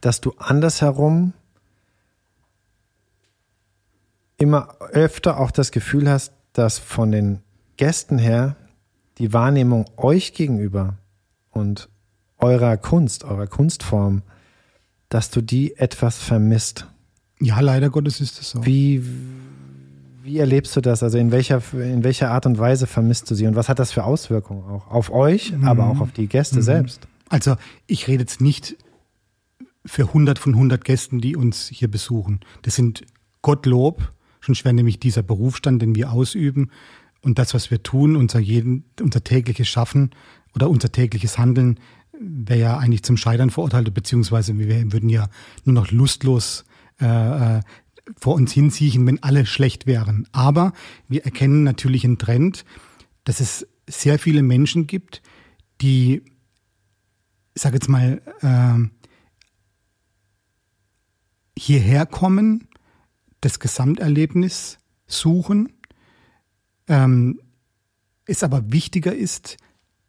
[0.00, 1.32] dass du andersherum
[4.36, 7.40] immer öfter auch das Gefühl hast, dass von den
[7.76, 8.56] Gästen her
[9.18, 10.96] die Wahrnehmung euch gegenüber
[11.50, 11.88] und
[12.38, 14.22] eurer Kunst, eurer Kunstform,
[15.14, 16.88] dass du die etwas vermisst.
[17.38, 18.66] Ja, leider Gottes ist es so.
[18.66, 19.00] Wie,
[20.24, 21.04] wie erlebst du das?
[21.04, 23.46] Also in welcher, in welcher Art und Weise vermisst du sie?
[23.46, 25.68] Und was hat das für Auswirkungen auch auf euch, mhm.
[25.68, 26.62] aber auch auf die Gäste mhm.
[26.62, 27.06] selbst?
[27.28, 27.54] Also
[27.86, 28.76] ich rede jetzt nicht
[29.86, 32.40] für 100 von 100 Gästen, die uns hier besuchen.
[32.62, 33.04] Das sind
[33.40, 36.72] Gottlob, schon schwer nämlich dieser Berufsstand, den wir ausüben
[37.22, 40.10] und das, was wir tun, unser, jeden, unser tägliches Schaffen
[40.56, 41.78] oder unser tägliches Handeln
[42.20, 45.28] wäre ja eigentlich zum Scheitern verurteilt, beziehungsweise wir würden ja
[45.64, 46.64] nur noch lustlos
[47.00, 47.60] äh, äh,
[48.18, 50.28] vor uns hinziehen, wenn alle schlecht wären.
[50.32, 50.72] Aber
[51.08, 52.64] wir erkennen natürlich einen Trend,
[53.24, 55.22] dass es sehr viele Menschen gibt,
[55.80, 56.22] die,
[57.54, 58.88] ich sage jetzt mal, äh,
[61.58, 62.68] hierher kommen,
[63.40, 65.72] das Gesamterlebnis suchen,
[66.88, 67.40] ähm,
[68.26, 69.56] es aber wichtiger ist,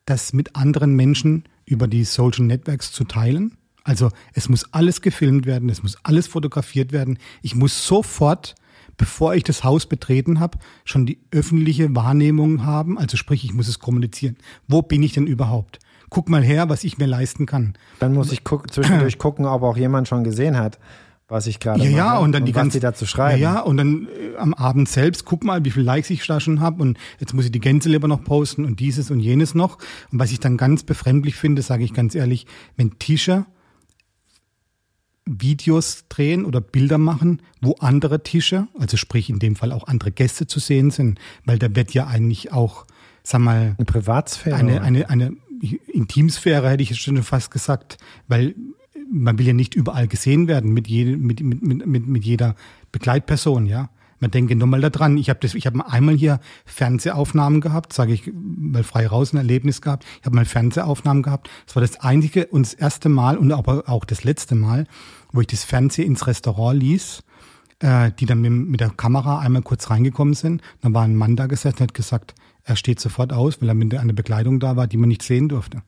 [0.06, 3.58] das mit anderen Menschen über die Social Networks zu teilen.
[3.84, 7.20] Also es muss alles gefilmt werden, es muss alles fotografiert werden.
[7.42, 8.56] Ich muss sofort
[8.98, 12.98] bevor ich das Haus betreten habe, schon die öffentliche Wahrnehmung haben.
[12.98, 14.38] Also sprich, ich muss es kommunizieren.
[14.68, 15.80] Wo bin ich denn überhaupt?
[16.10, 17.74] Guck mal her, was ich mir leisten kann.
[18.00, 20.80] Dann muss ich guck, zwischendurch gucken, ob auch jemand schon gesehen hat,
[21.36, 23.42] was ich gerade ja, mache ja, und dann die was ganze, die dazu schreiben.
[23.42, 26.40] Ja, ja, und dann äh, am Abend selbst, guck mal, wie viel Likes ich da
[26.40, 29.78] schon habe und jetzt muss ich die Gänseleber noch posten und dieses und jenes noch.
[30.12, 33.46] Und was ich dann ganz befremdlich finde, sage ich ganz ehrlich, wenn Tische
[35.26, 40.12] Videos drehen oder Bilder machen, wo andere Tische, also sprich in dem Fall auch andere
[40.12, 42.86] Gäste zu sehen sind, weil da wird ja eigentlich auch,
[43.24, 44.56] sag mal, Eine Privatsphäre.
[44.56, 45.36] eine, eine, eine
[45.92, 48.56] Intimsphäre, hätte ich jetzt schon fast gesagt, weil
[49.16, 52.56] man will ja nicht überall gesehen werden mit, jede, mit, mit, mit, mit, jeder
[52.92, 53.90] Begleitperson, ja.
[54.20, 58.32] Man denke nochmal daran, ich habe das, ich habe einmal hier Fernsehaufnahmen gehabt, sage ich
[58.34, 60.06] mal frei raus ein Erlebnis gehabt.
[60.20, 61.50] Ich habe mal Fernsehaufnahmen gehabt.
[61.66, 64.88] Das war das einzige und das erste Mal und aber auch das letzte Mal,
[65.34, 67.24] wo ich das Fernsehen ins Restaurant ließ,
[67.80, 70.62] äh, die dann mit, mit der Kamera einmal kurz reingekommen sind.
[70.82, 73.94] Dann war ein Mann da gesessen, hat gesagt, er steht sofort aus, weil er mit
[73.94, 75.84] einer Bekleidung da war, die man nicht sehen durfte.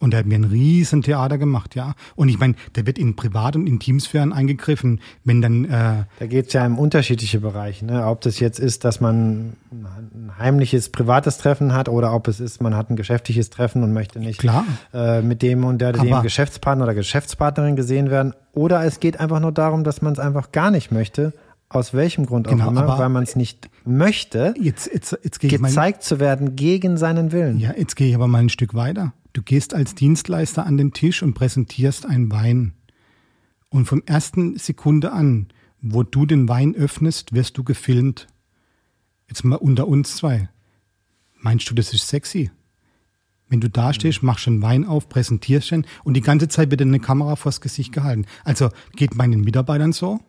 [0.00, 1.92] Und er hat mir ein riesen Theater gemacht, ja.
[2.16, 6.46] Und ich meine, der wird in Privat- und Intimsphären eingegriffen, wenn dann äh, Da geht
[6.48, 7.84] es ja um unterschiedliche Bereiche.
[7.84, 8.06] Ne?
[8.06, 12.62] Ob das jetzt ist, dass man ein heimliches privates Treffen hat oder ob es ist,
[12.62, 14.64] man hat ein geschäftliches Treffen und möchte nicht Klar.
[14.94, 18.32] Äh, mit dem und der, dem Geschäftspartner oder Geschäftspartnerin gesehen werden.
[18.52, 21.34] Oder es geht einfach nur darum, dass man es einfach gar nicht möchte.
[21.68, 26.02] Aus welchem Grund auch Genau, immer, weil man es nicht möchte, jetzt, jetzt, jetzt gezeigt
[26.02, 27.60] zu werden gegen seinen Willen.
[27.60, 29.12] ja, jetzt gehe ich aber mal ein Stück weiter.
[29.32, 32.74] Du gehst als Dienstleister an den Tisch und präsentierst einen Wein.
[33.68, 35.48] Und vom ersten Sekunde an,
[35.80, 38.26] wo du den Wein öffnest, wirst du gefilmt.
[39.28, 40.48] Jetzt mal unter uns zwei.
[41.38, 42.50] Meinst du, das ist sexy?
[43.48, 46.80] Wenn du da stehst, machst einen Wein auf, präsentierst ihn und die ganze Zeit wird
[46.80, 48.26] dir eine Kamera vors Gesicht gehalten.
[48.44, 50.20] Also geht meinen Mitarbeitern so.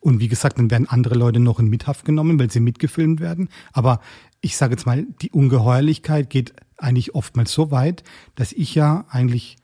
[0.00, 3.48] Und wie gesagt, dann werden andere Leute noch in Mithaft genommen, weil sie mitgefilmt werden.
[3.72, 4.00] Aber
[4.40, 9.56] ich sage jetzt mal, die Ungeheuerlichkeit geht eigentlich oftmals so weit, dass ich ja eigentlich,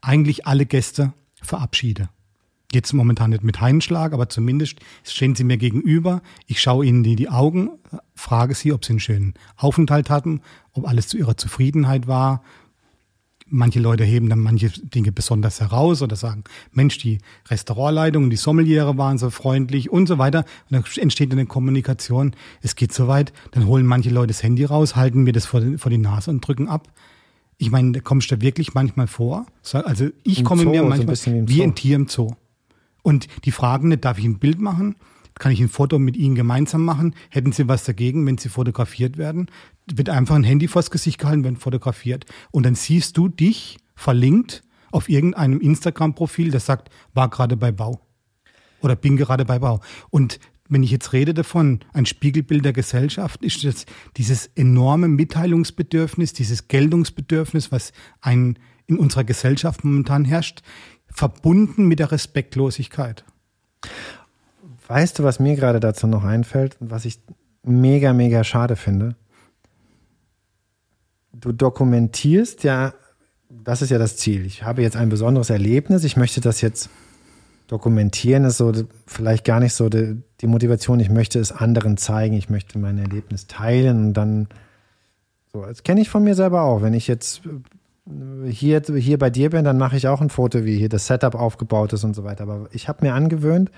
[0.00, 2.08] eigentlich alle Gäste verabschiede.
[2.72, 6.20] Jetzt momentan nicht mit Heinschlag, aber zumindest stehen sie mir gegenüber.
[6.46, 7.70] Ich schaue ihnen in die Augen,
[8.14, 12.42] frage sie, ob sie einen schönen Aufenthalt hatten, ob alles zu ihrer Zufriedenheit war.
[13.50, 18.36] Manche Leute heben dann manche Dinge besonders heraus oder sagen, Mensch, die Restaurantleitung und die
[18.36, 20.40] Sommeliere waren so freundlich und so weiter.
[20.70, 22.34] Und dann entsteht eine Kommunikation.
[22.62, 25.60] Es geht so weit, dann holen manche Leute das Handy raus, halten mir das vor,
[25.60, 26.88] die- vor die Nase und drücken ab.
[27.56, 29.46] Ich meine, da kommst du wirklich manchmal vor.
[29.62, 32.06] So, Also ich Im komme Zoo, mir so ein manchmal wie wie ein Tier im
[32.08, 32.30] Zoo.
[33.02, 34.96] Und die fragen nicht, darf ich ein Bild machen?
[35.38, 37.14] Kann ich ein Foto mit Ihnen gemeinsam machen?
[37.30, 39.46] Hätten Sie was dagegen, wenn Sie fotografiert werden?
[39.94, 42.26] Wird einfach ein Handy vors Gesicht gehalten, wenn fotografiert.
[42.50, 48.00] Und dann siehst du dich verlinkt auf irgendeinem Instagram-Profil, das sagt, war gerade bei Bau.
[48.80, 49.80] Oder bin gerade bei Bau.
[50.10, 56.32] Und wenn ich jetzt rede davon, ein Spiegelbild der Gesellschaft, ist das dieses enorme Mitteilungsbedürfnis,
[56.32, 60.62] dieses Geltungsbedürfnis, was ein, in unserer Gesellschaft momentan herrscht,
[61.10, 63.24] verbunden mit der Respektlosigkeit.
[64.86, 67.18] Weißt du, was mir gerade dazu noch einfällt und was ich
[67.62, 69.16] mega, mega schade finde?
[71.40, 72.94] Du dokumentierst ja,
[73.48, 74.44] das ist ja das Ziel.
[74.44, 76.90] Ich habe jetzt ein besonderes Erlebnis, ich möchte das jetzt
[77.68, 78.72] dokumentieren, ist so
[79.06, 82.98] vielleicht gar nicht so die, die Motivation, ich möchte es anderen zeigen, ich möchte mein
[82.98, 84.48] Erlebnis teilen und dann
[85.52, 86.82] so, das kenne ich von mir selber auch.
[86.82, 90.64] Wenn ich jetzt äh, hier, hier bei dir bin, dann mache ich auch ein Foto,
[90.64, 92.44] wie hier das Setup aufgebaut ist und so weiter.
[92.44, 93.70] Aber ich habe mir angewöhnt,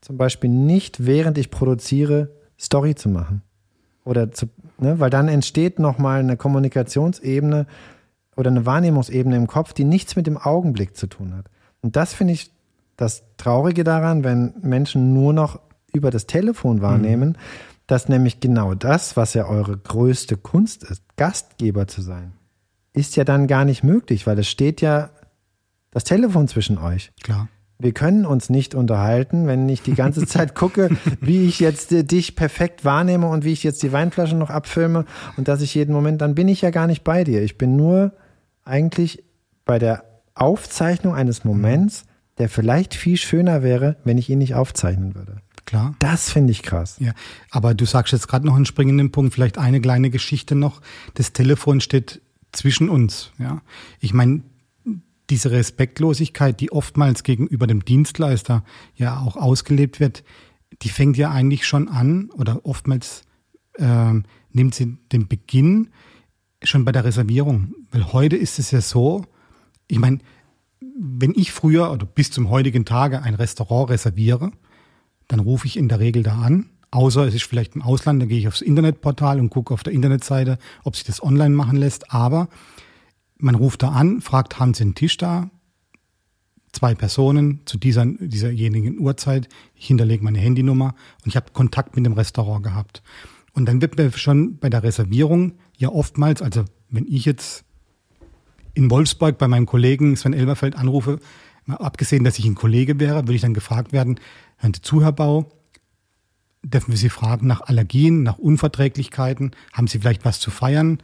[0.00, 3.42] zum Beispiel nicht, während ich produziere, Story zu machen.
[4.04, 4.46] Oder zu,
[4.78, 7.66] ne, weil dann entsteht nochmal eine Kommunikationsebene
[8.36, 11.46] oder eine Wahrnehmungsebene im Kopf, die nichts mit dem Augenblick zu tun hat.
[11.82, 12.50] Und das finde ich
[12.96, 15.60] das Traurige daran, wenn Menschen nur noch
[15.92, 17.36] über das Telefon wahrnehmen,
[17.86, 22.32] dass nämlich genau das, was ja eure größte Kunst ist, Gastgeber zu sein,
[22.92, 25.10] ist ja dann gar nicht möglich, weil es steht ja
[25.90, 27.12] das Telefon zwischen euch.
[27.22, 27.48] Klar.
[27.82, 30.90] Wir können uns nicht unterhalten, wenn ich die ganze Zeit gucke,
[31.20, 35.04] wie ich jetzt äh, dich perfekt wahrnehme und wie ich jetzt die Weinflasche noch abfilme
[35.36, 37.42] und dass ich jeden Moment, dann bin ich ja gar nicht bei dir.
[37.42, 38.12] Ich bin nur
[38.64, 39.24] eigentlich
[39.64, 42.04] bei der Aufzeichnung eines Moments,
[42.38, 45.38] der vielleicht viel schöner wäre, wenn ich ihn nicht aufzeichnen würde.
[45.64, 45.96] Klar.
[45.98, 46.96] Das finde ich krass.
[47.00, 47.12] Ja,
[47.50, 50.82] aber du sagst jetzt gerade noch einen springenden Punkt, vielleicht eine kleine Geschichte noch.
[51.14, 52.20] Das Telefon steht
[52.52, 53.32] zwischen uns.
[53.38, 53.60] Ja,
[53.98, 54.42] ich meine,
[55.30, 60.24] diese Respektlosigkeit, die oftmals gegenüber dem Dienstleister ja auch ausgelebt wird,
[60.82, 63.22] die fängt ja eigentlich schon an oder oftmals
[63.78, 65.90] ähm, nimmt sie den Beginn
[66.62, 67.74] schon bei der Reservierung.
[67.90, 69.24] Weil heute ist es ja so,
[69.88, 70.18] ich meine,
[70.98, 74.52] wenn ich früher oder bis zum heutigen Tage ein Restaurant reserviere,
[75.28, 76.70] dann rufe ich in der Regel da an.
[76.90, 79.94] Außer es ist vielleicht im Ausland, dann gehe ich aufs Internetportal und gucke auf der
[79.94, 82.12] Internetseite, ob sich das online machen lässt.
[82.12, 82.48] Aber
[83.42, 85.50] man ruft da an, fragt, haben Sie einen Tisch da?
[86.72, 89.48] Zwei Personen zu dieser, dieserjenigen Uhrzeit.
[89.74, 93.02] Ich hinterlege meine Handynummer und ich habe Kontakt mit dem Restaurant gehabt.
[93.52, 97.64] Und dann wird mir schon bei der Reservierung ja oftmals, also wenn ich jetzt
[98.74, 101.18] in Wolfsburg bei meinem Kollegen Sven Elberfeld anrufe,
[101.66, 104.18] mal abgesehen, dass ich ein Kollege wäre, würde ich dann gefragt werden,
[104.56, 105.50] Herr Bau,
[106.62, 109.50] dürfen wir Sie fragen nach Allergien, nach Unverträglichkeiten?
[109.72, 111.02] Haben Sie vielleicht was zu feiern?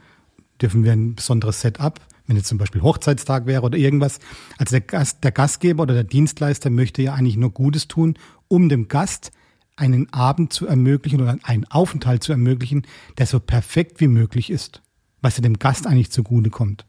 [0.61, 1.99] Dürfen wir ein besonderes Setup?
[2.29, 4.19] Wenn jetzt zum Beispiel Hochzeitstag wäre oder irgendwas.
[4.59, 8.69] Also der, Gast, der Gastgeber oder der Dienstleister möchte ja eigentlich nur Gutes tun, um
[8.69, 9.31] dem Gast
[9.75, 12.85] einen Abend zu ermöglichen oder einen Aufenthalt zu ermöglichen,
[13.17, 14.83] der so perfekt wie möglich ist,
[15.23, 16.85] was ja dem Gast eigentlich zugute kommt.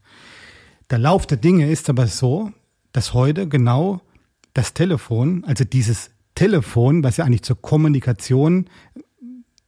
[0.91, 2.53] Der Lauf der Dinge ist aber so,
[2.93, 4.03] dass heute genau
[4.53, 8.67] das Telefon, also dieses Telefon, was ja eigentlich zur Kommunikation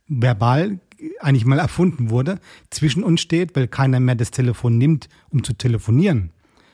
[0.07, 0.81] verbal
[1.21, 2.39] eigentlich mal erfunden wurde,
[2.71, 6.31] zwischen uns steht, weil keiner mehr das Telefon nimmt, um zu telefonieren,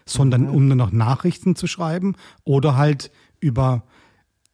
[0.07, 0.55] sondern mhm.
[0.55, 3.11] um nur noch Nachrichten zu schreiben oder halt
[3.41, 3.85] über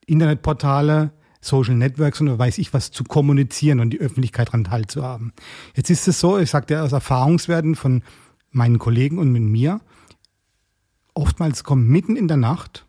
[0.06, 5.32] Internetportale, Social Networks und weiß ich was zu kommunizieren und die Öffentlichkeit daran teilzuhaben.
[5.74, 8.02] Jetzt ist es so, ich sagte aus Erfahrungswerten von
[8.50, 9.80] meinen Kollegen und mit mir,
[11.12, 12.86] oftmals kommen mitten in der Nacht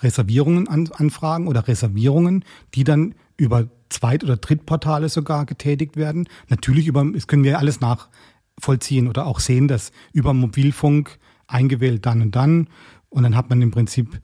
[0.00, 6.28] Reservierungen an, anfragen oder Reservierungen, die dann über Zweit- oder Drittportale sogar getätigt werden.
[6.48, 12.22] Natürlich über, das können wir alles nachvollziehen oder auch sehen, dass über Mobilfunk eingewählt dann
[12.22, 12.68] und dann.
[13.08, 14.20] Und dann hat man im Prinzip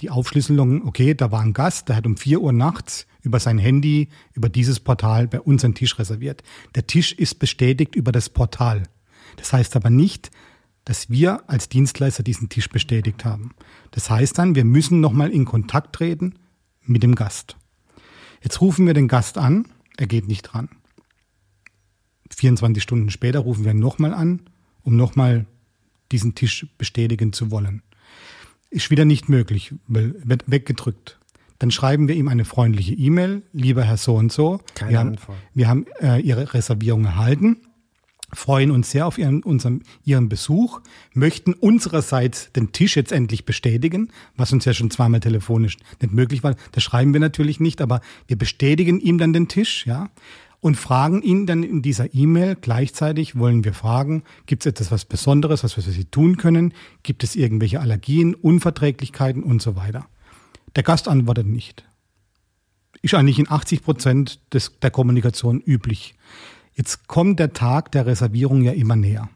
[0.00, 3.58] die Aufschlüsselung, okay, da war ein Gast, der hat um vier Uhr nachts über sein
[3.58, 6.42] Handy, über dieses Portal bei uns einen Tisch reserviert.
[6.74, 8.82] Der Tisch ist bestätigt über das Portal.
[9.36, 10.30] Das heißt aber nicht,
[10.84, 13.54] dass wir als Dienstleister diesen Tisch bestätigt haben.
[13.92, 16.34] Das heißt dann, wir müssen nochmal in Kontakt treten
[16.84, 17.56] mit dem Gast.
[18.42, 20.68] Jetzt rufen wir den Gast an, er geht nicht dran.
[22.34, 24.40] 24 Stunden später rufen wir nochmal an,
[24.82, 25.46] um nochmal
[26.10, 27.82] diesen Tisch bestätigen zu wollen.
[28.70, 31.18] Ist wieder nicht möglich, wird weggedrückt.
[31.58, 34.60] Dann schreiben wir ihm eine freundliche E-Mail, lieber Herr So und so.
[34.74, 35.38] Keine wir haben, Antwort.
[35.54, 37.58] wir haben äh, Ihre Reservierung erhalten
[38.32, 40.80] freuen uns sehr auf ihren, unseren, ihren Besuch,
[41.14, 46.42] möchten unsererseits den Tisch jetzt endlich bestätigen, was uns ja schon zweimal telefonisch nicht möglich
[46.42, 46.54] war.
[46.72, 50.10] Das schreiben wir natürlich nicht, aber wir bestätigen ihm dann den Tisch, ja,
[50.62, 55.04] und fragen ihn dann in dieser E-Mail gleichzeitig, wollen wir fragen, gibt es etwas was
[55.04, 56.72] Besonderes, was wir für Sie tun können?
[57.02, 60.06] Gibt es irgendwelche Allergien, Unverträglichkeiten und so weiter?
[60.76, 61.84] Der Gast antwortet nicht.
[63.02, 66.14] Ist eigentlich in 80 Prozent des, der Kommunikation üblich.
[66.74, 69.28] Jetzt kommt der Tag der Reservierung ja immer näher.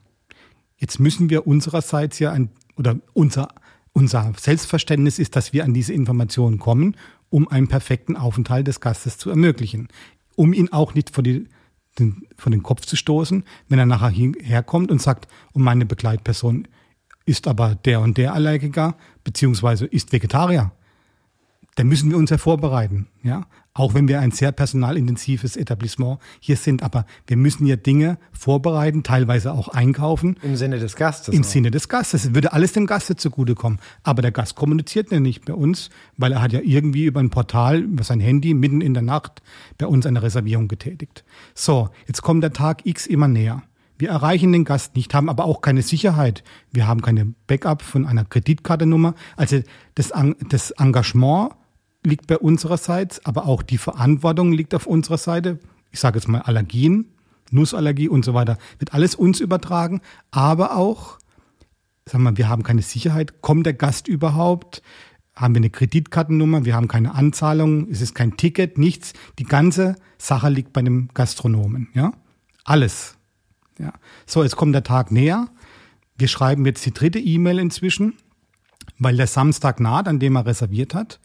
[0.77, 3.49] Jetzt müssen wir unsererseits ja ein, oder unser,
[3.93, 6.97] unser Selbstverständnis ist, dass wir an diese Informationen kommen,
[7.31, 9.89] um einen perfekten Aufenthalt des Gastes zu ermöglichen.
[10.35, 11.49] Um ihn auch nicht vor, die,
[11.99, 16.69] den, vor den Kopf zu stoßen, wenn er nachher herkommt und sagt, und meine Begleitperson
[17.25, 20.73] ist aber der und der Allergiker, beziehungsweise ist Vegetarier.
[21.77, 23.07] Dann müssen wir uns ja vorbereiten.
[23.23, 23.47] Ja?
[23.77, 29.03] auch wenn wir ein sehr personalintensives Etablissement hier sind, aber wir müssen ja Dinge vorbereiten,
[29.03, 30.37] teilweise auch einkaufen.
[30.43, 31.35] Im Sinne des Gastes.
[31.35, 31.45] Im auch.
[31.45, 32.25] Sinne des Gastes.
[32.25, 33.79] Es würde alles dem Gaste zugutekommen.
[34.03, 37.31] Aber der Gast kommuniziert ja nicht bei uns, weil er hat ja irgendwie über ein
[37.31, 39.43] Portal, über sein Handy mitten in der Nacht
[39.77, 41.25] bei uns eine Reservierung getätigt.
[41.55, 43.63] So, jetzt kommt der Tag X immer näher.
[43.99, 46.45] Wir erreichen den Gast nicht, haben aber auch keine Sicherheit.
[46.71, 49.15] Wir haben keine Backup von einer Kreditkartennummer.
[49.37, 49.63] Also
[49.95, 50.13] das,
[50.49, 51.53] das Engagement
[52.07, 55.59] liegt bei unsererseits, aber auch die Verantwortung liegt auf unserer Seite.
[55.91, 57.07] Ich sage jetzt mal Allergien,
[57.51, 61.19] Nussallergie und so weiter, wird alles uns übertragen, aber auch,
[62.07, 64.83] sagen wir, wir haben keine Sicherheit, kommt der Gast überhaupt?
[65.35, 66.65] Haben wir eine Kreditkartennummer?
[66.65, 69.13] Wir haben keine Anzahlung, es ist kein Ticket, nichts.
[69.39, 72.13] Die ganze Sache liegt bei dem Gastronomen, ja?
[72.65, 73.17] Alles.
[73.79, 73.93] Ja.
[74.25, 75.49] So, jetzt kommt der Tag näher.
[76.17, 78.15] Wir schreiben jetzt die dritte E-Mail inzwischen,
[78.99, 81.21] weil der Samstag naht, an dem er reserviert hat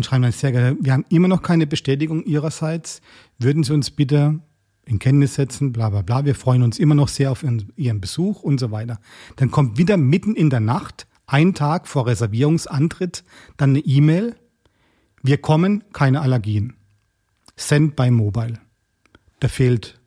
[0.00, 3.02] und schreiben dann sehr gerne, wir haben immer noch keine Bestätigung Ihrerseits.
[3.38, 4.40] Würden Sie uns bitte
[4.86, 6.24] in Kenntnis setzen, bla bla bla.
[6.24, 8.98] Wir freuen uns immer noch sehr auf Ihren, Besuch und so weiter.
[9.36, 13.24] Dann kommt wieder mitten in der Nacht, ein Tag vor Reservierungsantritt,
[13.58, 14.36] dann eine E-Mail.
[15.22, 16.72] Wir kommen, keine Allergien.
[17.56, 18.54] Send by Mobile.
[19.38, 20.00] Da fehlt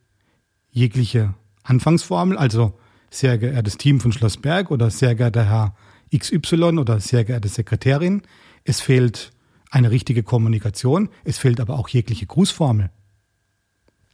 [0.72, 2.76] jegliche Anfangsformel, also
[3.10, 5.76] sehr geehrtes Team von Schloss Berg oder sehr geehrter Herr
[6.12, 8.22] XY oder sehr geehrte Sekretärin.
[8.64, 9.30] Es fehlt
[9.74, 11.08] eine richtige Kommunikation.
[11.24, 12.90] Es fehlt aber auch jegliche Grußformel,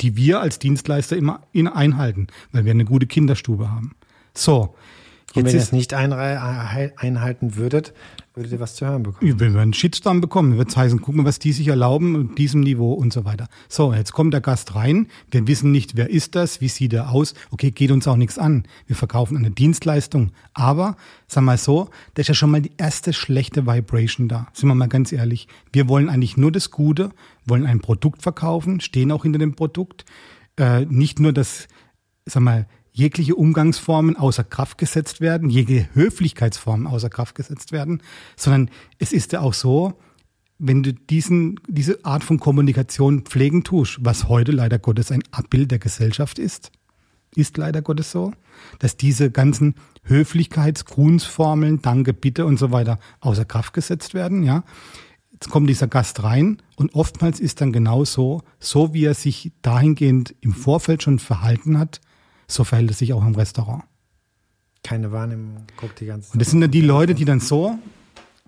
[0.00, 3.94] die wir als Dienstleister immer einhalten, weil wir eine gute Kinderstube haben.
[4.34, 4.74] So.
[5.34, 7.92] Und wenn ihr es nicht einhalten würdet,
[8.34, 9.40] würdet ihr was zu hören bekommen.
[9.40, 12.92] Wir einen Shitstorm bekommen, wird heißen, guck mal, was die sich erlauben und diesem Niveau
[12.92, 13.48] und so weiter.
[13.68, 15.08] So, jetzt kommt der Gast rein.
[15.30, 17.34] Wir wissen nicht, wer ist das, wie sieht er aus.
[17.50, 18.64] Okay, geht uns auch nichts an.
[18.86, 20.30] Wir verkaufen eine Dienstleistung.
[20.54, 24.46] Aber, sag mal so, da ist ja schon mal die erste schlechte Vibration da.
[24.52, 25.48] Sind wir mal ganz ehrlich.
[25.72, 27.10] Wir wollen eigentlich nur das Gute,
[27.46, 30.04] wollen ein Produkt verkaufen, stehen auch hinter dem Produkt.
[30.56, 31.66] Äh, nicht nur das,
[32.26, 32.66] sag mal,
[33.00, 38.02] jegliche Umgangsformen außer Kraft gesetzt werden, jegliche Höflichkeitsformen außer Kraft gesetzt werden,
[38.36, 39.94] sondern es ist ja auch so,
[40.58, 45.70] wenn du diesen, diese Art von Kommunikation pflegen tust, was heute leider Gottes ein Abbild
[45.70, 46.70] der Gesellschaft ist,
[47.34, 48.32] ist leider Gottes so,
[48.78, 54.62] dass diese ganzen Höflichkeitsgrunsformeln, Danke, Bitte und so weiter außer Kraft gesetzt werden, ja.
[55.32, 59.52] Jetzt kommt dieser Gast rein und oftmals ist dann genau so, so wie er sich
[59.62, 62.02] dahingehend im Vorfeld schon verhalten hat,
[62.50, 63.84] so verhält es sich auch im Restaurant.
[64.82, 66.34] Keine Wahrnehmung, guckt die ganze Zeit.
[66.34, 67.78] Und das sind dann die Leute, die dann so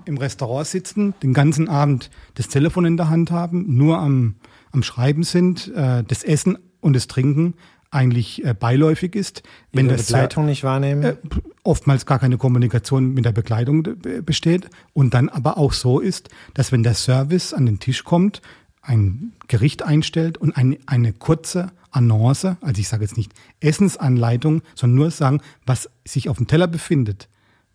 [0.05, 4.37] im Restaurant sitzen, den ganzen Abend das Telefon in der Hand haben, nur am,
[4.73, 7.55] am Schreiben sind, äh, das Essen und das Trinken
[7.91, 9.43] eigentlich äh, beiläufig ist.
[9.71, 11.03] Wenn das Begleitung nicht wahrnehmen?
[11.03, 11.17] Äh,
[11.63, 13.87] oftmals gar keine Kommunikation mit der Begleitung
[14.25, 18.41] besteht und dann aber auch so ist, dass wenn der Service an den Tisch kommt,
[18.83, 24.97] ein Gericht einstellt und ein, eine kurze Annonce, also ich sage jetzt nicht Essensanleitung, sondern
[24.97, 27.29] nur sagen, was sich auf dem Teller befindet,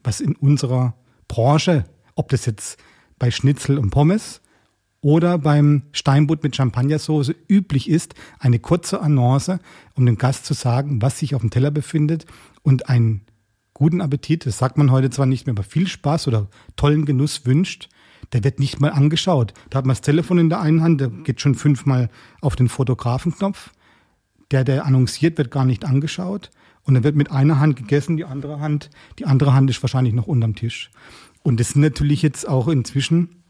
[0.03, 0.95] was in unserer
[1.27, 1.85] Branche,
[2.15, 2.77] ob das jetzt
[3.19, 4.41] bei Schnitzel und Pommes
[5.01, 9.59] oder beim Steinbutt mit Champagnersoße üblich ist, eine kurze Annonce,
[9.93, 12.25] um dem Gast zu sagen, was sich auf dem Teller befindet
[12.63, 13.21] und einen
[13.73, 17.45] guten Appetit, das sagt man heute zwar nicht mehr, aber viel Spaß oder tollen Genuss
[17.45, 17.89] wünscht,
[18.33, 19.53] der wird nicht mal angeschaut.
[19.69, 22.09] Da hat man das Telefon in der einen Hand, der geht schon fünfmal
[22.41, 23.71] auf den Fotografenknopf
[24.51, 26.51] der, der annonciert, wird gar nicht angeschaut.
[26.83, 30.13] Und dann wird mit einer Hand gegessen, die andere Hand, die andere Hand ist wahrscheinlich
[30.13, 30.89] noch unterm Tisch.
[31.43, 33.43] Und das sind natürlich jetzt auch inzwischen,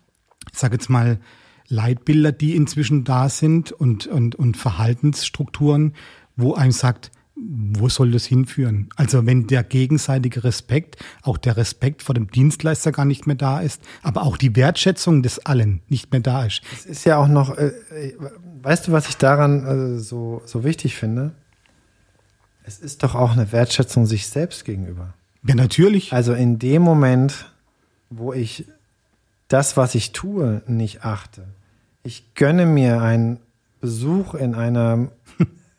[0.51, 1.19] ich sage jetzt mal,
[1.67, 5.93] Leitbilder, die inzwischen da sind und, und, und Verhaltensstrukturen,
[6.35, 8.89] wo einem sagt, wo soll das hinführen?
[8.95, 13.59] Also wenn der gegenseitige Respekt, auch der Respekt vor dem Dienstleister gar nicht mehr da
[13.59, 16.61] ist, aber auch die Wertschätzung des allen nicht mehr da ist.
[16.73, 17.71] Es ist ja auch noch, äh,
[18.61, 21.31] weißt du, was ich daran äh, so, so wichtig finde?
[22.63, 25.13] Es ist doch auch eine Wertschätzung sich selbst gegenüber.
[25.45, 26.13] Ja, natürlich.
[26.13, 27.51] Also in dem Moment,
[28.09, 28.65] wo ich
[29.47, 31.45] das, was ich tue, nicht achte.
[32.03, 33.39] Ich gönne mir einen
[33.79, 35.11] Besuch in einem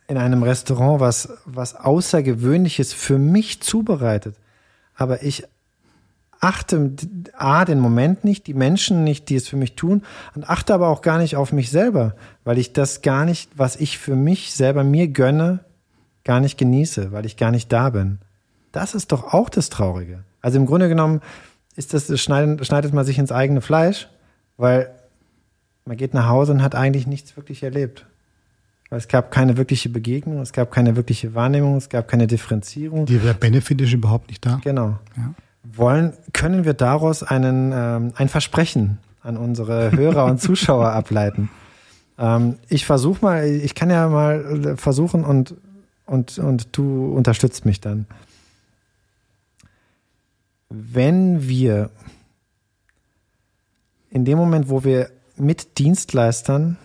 [0.08, 4.34] in einem Restaurant was, was Außergewöhnliches für mich zubereitet.
[4.94, 5.44] Aber ich
[6.40, 6.92] achte
[7.36, 10.02] A, den Moment nicht, die Menschen nicht, die es für mich tun,
[10.34, 13.76] und achte aber auch gar nicht auf mich selber, weil ich das gar nicht, was
[13.76, 15.60] ich für mich selber mir gönne,
[16.24, 18.18] gar nicht genieße, weil ich gar nicht da bin.
[18.72, 20.24] Das ist doch auch das Traurige.
[20.40, 21.20] Also im Grunde genommen
[21.76, 24.08] ist das, das schneidet, schneidet man sich ins eigene Fleisch,
[24.56, 24.90] weil
[25.84, 28.06] man geht nach Hause und hat eigentlich nichts wirklich erlebt.
[28.90, 33.04] Weil es gab keine wirkliche Begegnung, es gab keine wirkliche Wahrnehmung, es gab keine Differenzierung.
[33.06, 34.60] Die, der Benefit ist überhaupt nicht da.
[34.64, 34.98] Genau.
[35.16, 35.34] Ja.
[35.62, 41.50] Wollen, können wir daraus einen, ähm, ein Versprechen an unsere Hörer und Zuschauer ableiten?
[42.18, 45.54] Ähm, ich versuche mal, ich kann ja mal äh, versuchen und,
[46.06, 48.06] und, und du unterstützt mich dann.
[50.70, 51.90] Wenn wir
[54.10, 56.78] in dem Moment, wo wir mit Dienstleistern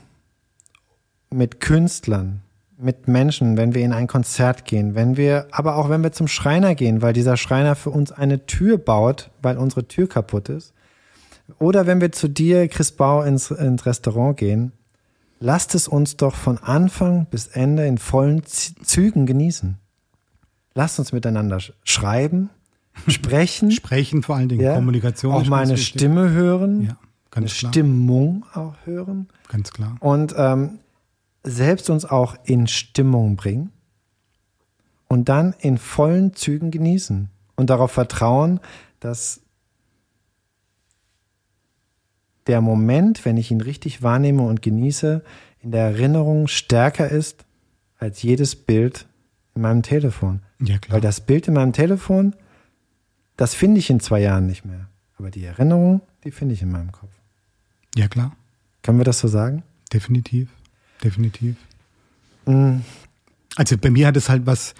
[1.33, 2.41] mit Künstlern,
[2.77, 6.27] mit Menschen, wenn wir in ein Konzert gehen, wenn wir, aber auch wenn wir zum
[6.27, 10.73] Schreiner gehen, weil dieser Schreiner für uns eine Tür baut, weil unsere Tür kaputt ist.
[11.59, 14.71] Oder wenn wir zu dir, Chris Bau, ins, ins Restaurant gehen,
[15.39, 19.77] lasst es uns doch von Anfang bis Ende in vollen Zügen genießen.
[20.73, 22.49] Lasst uns miteinander schreiben,
[23.07, 23.71] sprechen.
[23.71, 25.33] sprechen vor allen Dingen, ja, Kommunikation.
[25.33, 26.83] Auch mal eine Stimme hören.
[26.83, 26.97] Ja,
[27.31, 27.71] eine klar.
[27.71, 29.27] Stimmung auch hören.
[29.49, 29.97] Ganz klar.
[29.99, 30.79] Und ähm,
[31.43, 33.71] selbst uns auch in Stimmung bringen
[35.07, 38.59] und dann in vollen Zügen genießen und darauf vertrauen,
[38.99, 39.41] dass
[42.47, 45.23] der Moment, wenn ich ihn richtig wahrnehme und genieße,
[45.61, 47.45] in der Erinnerung stärker ist
[47.99, 49.05] als jedes Bild
[49.55, 50.41] in meinem Telefon.
[50.59, 50.95] Ja, klar.
[50.95, 52.35] Weil das Bild in meinem Telefon,
[53.37, 54.87] das finde ich in zwei Jahren nicht mehr.
[55.17, 57.13] Aber die Erinnerung, die finde ich in meinem Kopf.
[57.95, 58.35] Ja, klar.
[58.81, 59.63] Können wir das so sagen?
[59.93, 60.49] Definitiv
[61.03, 61.55] definitiv.
[62.45, 62.83] Mhm.
[63.55, 64.73] Also bei mir hat es halt was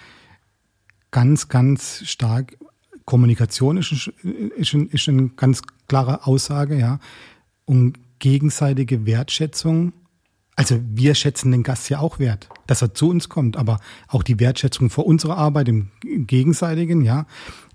[1.10, 2.56] ganz, ganz stark.
[3.04, 4.10] Kommunikation ist,
[4.56, 6.98] ist, ist eine ganz klare Aussage, ja.
[7.66, 9.92] Und gegenseitige Wertschätzung
[10.56, 14.22] Also wir schätzen den Gast ja auch wert, dass er zu uns kommt, aber auch
[14.22, 17.26] die Wertschätzung vor unserer Arbeit im, im Gegenseitigen, ja,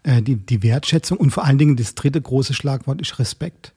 [0.03, 3.73] äh, die, die Wertschätzung und vor allen Dingen das dritte große Schlagwort ist Respekt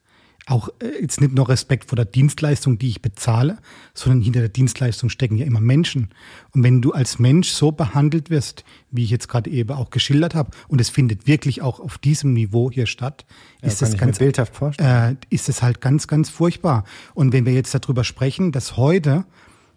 [0.47, 3.59] auch äh, jetzt nicht nur Respekt vor der Dienstleistung, die ich bezahle,
[3.95, 6.09] sondern hinter der Dienstleistung stecken ja immer Menschen.
[6.51, 10.34] Und wenn du als Mensch so behandelt wirst, wie ich jetzt gerade eben auch geschildert
[10.34, 13.24] habe, und es findet wirklich auch auf diesem Niveau hier statt,
[13.61, 15.18] ja, ist das ganz bildhaft vorstellen.
[15.22, 16.84] Äh, ist es halt ganz, ganz furchtbar.
[17.14, 19.24] Und wenn wir jetzt darüber sprechen, dass heute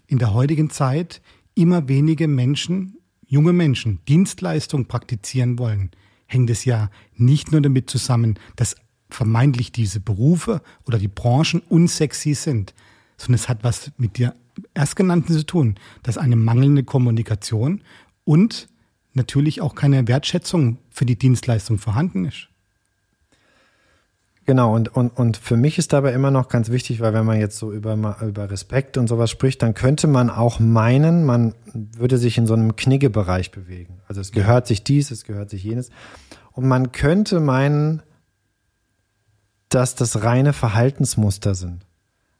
[0.07, 1.21] in der heutigen Zeit
[1.53, 2.97] immer wenige Menschen,
[3.27, 5.91] junge Menschen, Dienstleistung praktizieren wollen,
[6.27, 8.75] hängt es ja nicht nur damit zusammen, dass
[9.09, 12.73] vermeintlich diese Berufe oder die Branchen unsexy sind,
[13.17, 14.35] sondern es hat was mit der
[14.73, 17.81] Erstgenannten zu tun, dass eine mangelnde Kommunikation
[18.23, 18.67] und
[19.13, 22.49] natürlich auch keine Wertschätzung für die Dienstleistung vorhanden ist.
[24.45, 27.39] Genau, und, und, und für mich ist dabei immer noch ganz wichtig, weil wenn man
[27.39, 32.19] jetzt so über, über Respekt und sowas spricht, dann könnte man auch meinen, man würde
[32.19, 34.01] sich in so einem Kniggebereich bewegen.
[34.07, 35.89] Also es gehört sich dies, es gehört sich jenes.
[36.51, 38.03] Und man könnte meinen,
[39.75, 41.85] dass das reine Verhaltensmuster sind.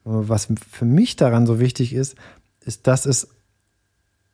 [0.06, 2.16] Was für mich daran so wichtig ist,
[2.62, 3.28] ist, dass es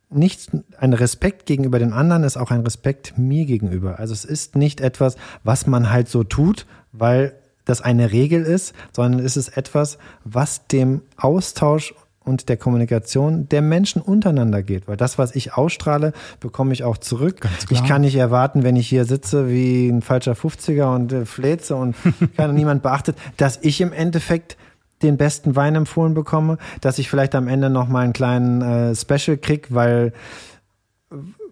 [0.10, 3.97] nicht ein Respekt gegenüber den anderen ist, auch ein Respekt mir gegenüber.
[3.97, 7.34] Also es ist nicht etwas, was man halt so tut, weil
[7.66, 11.95] das eine Regel ist, sondern es ist etwas, was dem Austausch
[12.32, 14.88] und der Kommunikation der Menschen untereinander geht.
[14.88, 17.47] Weil das, was ich ausstrahle, bekomme ich auch zurück.
[17.69, 21.75] Ich kann nicht erwarten, wenn ich hier sitze wie ein falscher 50er und äh, fläze
[21.75, 21.95] und
[22.38, 24.57] keiner niemand beachtet, dass ich im Endeffekt
[25.03, 28.95] den besten Wein empfohlen bekomme, dass ich vielleicht am Ende noch mal einen kleinen äh,
[28.95, 30.13] Special krieg, weil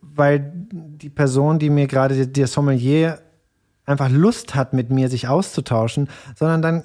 [0.01, 3.19] weil die Person, die mir gerade der Sommelier
[3.86, 6.84] einfach Lust hat, mit mir sich auszutauschen, sondern dann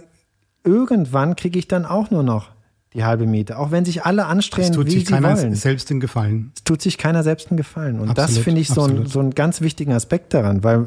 [0.65, 2.51] irgendwann kriege ich dann auch nur noch
[2.95, 3.59] die halbe Miete.
[3.59, 5.55] Auch wenn sich alle anstrengen, es tut wie sich sie keiner wollen.
[5.55, 6.53] selbst den Gefallen.
[6.55, 7.99] Es tut sich keiner selbst einen Gefallen.
[7.99, 10.87] Und absolut, das finde ich so, ein, so einen ganz wichtigen Aspekt daran, weil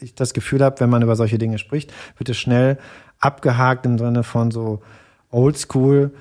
[0.00, 2.78] ich das Gefühl habe, wenn man über solche Dinge spricht, wird es schnell
[3.18, 4.82] abgehakt im Sinne von so
[5.30, 6.12] Oldschool.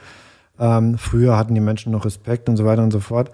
[0.57, 3.29] Ähm, früher hatten die Menschen noch Respekt und so weiter und so fort.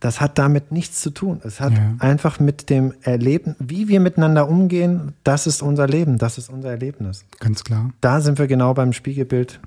[0.00, 1.40] Das hat damit nichts zu tun.
[1.44, 1.94] Es hat ja.
[2.00, 6.70] einfach mit dem Erleben, wie wir miteinander umgehen, das ist unser Leben, das ist unser
[6.70, 7.24] Erlebnis.
[7.38, 7.90] Ganz klar.
[8.00, 9.60] Da sind wir genau beim Spiegelbild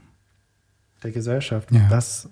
[1.04, 1.72] der Gesellschaft.
[1.72, 1.88] Ja.
[1.90, 2.30] Das,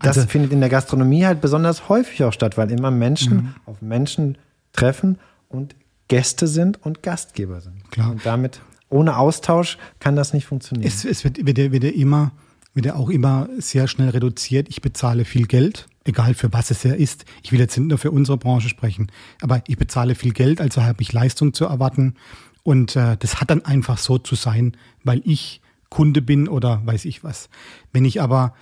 [0.00, 3.54] das also, findet in der Gastronomie halt besonders häufig auch statt, weil immer Menschen mhm.
[3.66, 4.38] auf Menschen
[4.72, 5.18] treffen
[5.48, 5.76] und
[6.08, 7.90] Gäste sind und Gastgeber sind.
[7.90, 8.10] Klar.
[8.10, 10.86] Und damit ohne Austausch kann das nicht funktionieren.
[10.86, 12.32] Es, es wird, wird, wird immer
[12.74, 14.68] wird ja auch immer sehr schnell reduziert.
[14.68, 17.24] Ich bezahle viel Geld, egal für was es ja ist.
[17.42, 20.82] Ich will jetzt nicht nur für unsere Branche sprechen, aber ich bezahle viel Geld, also
[20.82, 22.16] habe ich Leistung zu erwarten.
[22.64, 25.60] Und äh, das hat dann einfach so zu sein, weil ich
[25.94, 27.48] Kunde bin oder weiß ich was.
[27.92, 28.52] Wenn ich aber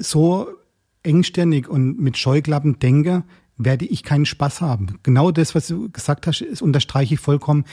[0.00, 0.48] so
[1.02, 3.24] engstirnig und mit Scheuklappen denke,
[3.58, 4.98] werde ich keinen Spaß haben.
[5.02, 7.64] Genau das, was du gesagt hast, das unterstreiche ich vollkommen.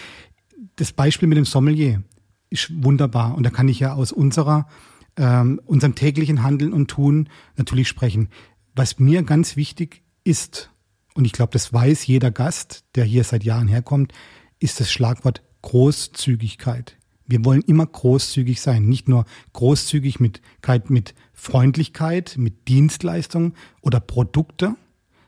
[0.75, 2.03] Das Beispiel mit dem Sommelier
[2.49, 4.67] ist wunderbar und da kann ich ja aus unserer,
[5.15, 8.27] ähm, unserem täglichen Handeln und Tun natürlich sprechen.
[8.75, 10.71] Was mir ganz wichtig ist,
[11.13, 14.11] und ich glaube, das weiß jeder Gast, der hier seit Jahren herkommt,
[14.59, 16.97] ist das Schlagwort Großzügigkeit.
[17.31, 19.23] Wir wollen immer großzügig sein, nicht nur
[19.53, 20.41] großzügig mit,
[20.89, 24.75] mit Freundlichkeit, mit Dienstleistungen oder Produkte,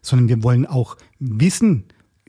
[0.01, 1.85] sondern wir wollen auch Wissen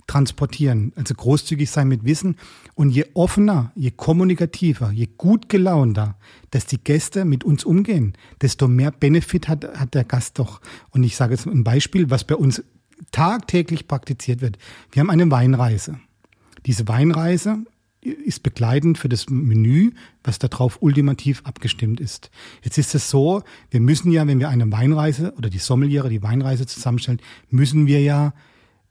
[0.07, 2.37] transportieren, also großzügig sein mit Wissen.
[2.77, 6.17] Und je offener, je kommunikativer, je gut gelaunter,
[6.51, 8.13] dass die Gäste mit uns umgehen,
[8.43, 10.61] desto mehr Benefit hat, hat der Gast doch.
[10.91, 12.63] Und ich sage jetzt ein Beispiel, was bei uns
[13.11, 14.57] tagtäglich praktiziert wird.
[14.93, 15.99] Wir haben eine Weinreise.
[16.65, 17.65] Diese Weinreise
[18.05, 19.93] ist begleitend für das Menü,
[20.23, 22.31] was darauf ultimativ abgestimmt ist.
[22.63, 26.23] Jetzt ist es so, wir müssen ja, wenn wir eine Weinreise oder die Sommeliere die
[26.23, 28.35] Weinreise zusammenstellen, müssen wir ja,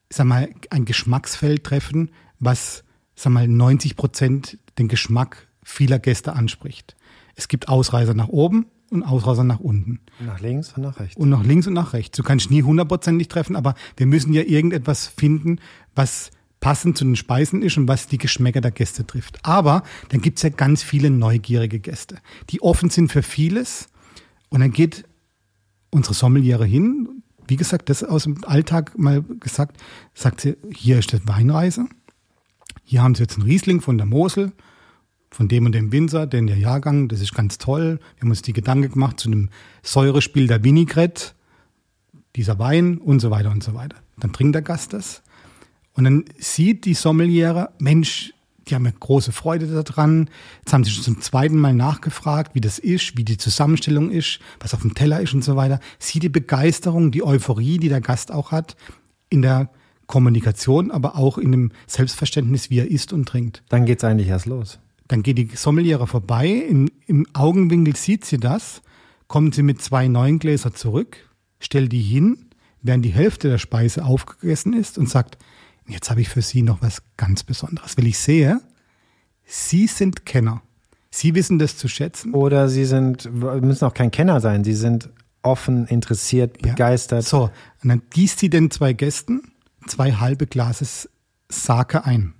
[0.09, 2.83] sag mal, ein Geschmacksfeld treffen, was,
[3.15, 6.95] sag mal, 90 Prozent den Geschmack vieler Gäste anspricht.
[7.35, 9.99] Es gibt Ausreißer nach oben und Ausreißer nach unten.
[10.19, 11.17] Nach links und nach rechts.
[11.17, 12.17] Und nach links und nach rechts.
[12.17, 15.59] Du kannst nie hundertprozentig treffen, aber wir müssen ja irgendetwas finden,
[15.95, 16.31] was
[16.63, 19.37] passend zu den Speisen ist und was die Geschmäcker der Gäste trifft.
[19.43, 22.19] Aber dann gibt's ja ganz viele neugierige Gäste,
[22.51, 23.89] die offen sind für vieles.
[24.47, 25.03] Und dann geht
[25.89, 29.75] unsere Sommeliere hin, wie gesagt, das aus dem Alltag mal gesagt,
[30.13, 31.85] sagt sie, hier ist das Weinreise.
[32.85, 34.53] Hier haben sie jetzt einen Riesling von der Mosel,
[35.31, 37.99] von dem und dem Winzer, denn der Jahrgang, das ist ganz toll.
[38.15, 39.49] Wir haben uns die Gedanken gemacht zu einem
[39.81, 41.33] Säurespiel der Vinaigrette,
[42.37, 43.97] dieser Wein und so weiter und so weiter.
[44.17, 45.23] Dann trinkt der Gast das
[45.95, 48.33] und dann sieht die Sommeliere, Mensch,
[48.69, 50.29] Die haben ja große Freude daran.
[50.59, 54.39] Jetzt haben sie schon zum zweiten Mal nachgefragt, wie das ist, wie die Zusammenstellung ist,
[54.59, 55.79] was auf dem Teller ist und so weiter.
[55.99, 58.77] Sieh die Begeisterung, die Euphorie, die der Gast auch hat,
[59.29, 59.69] in der
[60.07, 63.63] Kommunikation, aber auch in dem Selbstverständnis, wie er isst und trinkt.
[63.69, 64.79] Dann geht's eigentlich erst los.
[65.09, 68.81] Dann geht die Sommeliere vorbei, im, im Augenwinkel sieht sie das,
[69.27, 71.17] kommt sie mit zwei neuen Gläser zurück,
[71.59, 72.45] stellt die hin,
[72.81, 75.37] während die Hälfte der Speise aufgegessen ist und sagt,
[75.87, 78.61] jetzt habe ich für Sie noch was ganz Besonderes, weil ich sehe,
[79.45, 80.61] Sie sind Kenner.
[81.09, 82.33] Sie wissen das zu schätzen.
[82.33, 85.09] Oder Sie sind, müssen auch kein Kenner sein, Sie sind
[85.43, 87.23] offen, interessiert, begeistert.
[87.23, 87.29] Ja.
[87.29, 87.43] So,
[87.83, 89.41] und dann gießt sie den zwei Gästen
[89.87, 91.09] zwei halbe Glases
[91.49, 92.33] Sake ein.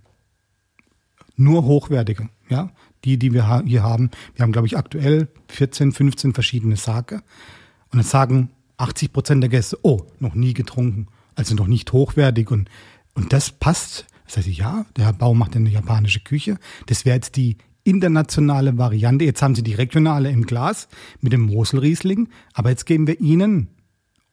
[1.35, 2.71] Nur hochwertige, ja.
[3.03, 4.11] Die, die wir hier haben.
[4.33, 7.15] Wir haben, glaube ich, aktuell 14, 15 verschiedene Sake.
[7.91, 11.07] Und dann sagen 80 Prozent der Gäste, oh, noch nie getrunken.
[11.35, 12.49] Also noch nicht hochwertig.
[12.49, 12.69] Und,
[13.13, 14.05] und das passt.
[14.25, 16.57] Das heißt, ja, der Herr Bau macht eine japanische Küche.
[16.87, 19.25] Das wäre jetzt die internationale Variante.
[19.25, 20.87] Jetzt haben sie die regionale im Glas
[21.21, 22.29] mit dem Moselriesling.
[22.53, 23.67] Aber jetzt geben wir Ihnen,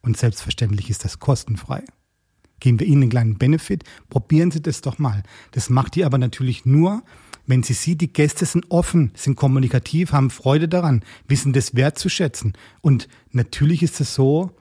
[0.01, 1.83] und selbstverständlich ist das kostenfrei,
[2.59, 3.83] geben wir Ihnen einen kleinen Benefit.
[4.09, 5.23] Probieren Sie das doch mal.
[5.51, 7.03] Das macht ihr aber natürlich nur,
[7.47, 12.53] wenn sie sieht, die Gäste sind offen, sind kommunikativ, haben Freude daran, wissen das wertzuschätzen.
[12.81, 14.51] Und natürlich ist es so,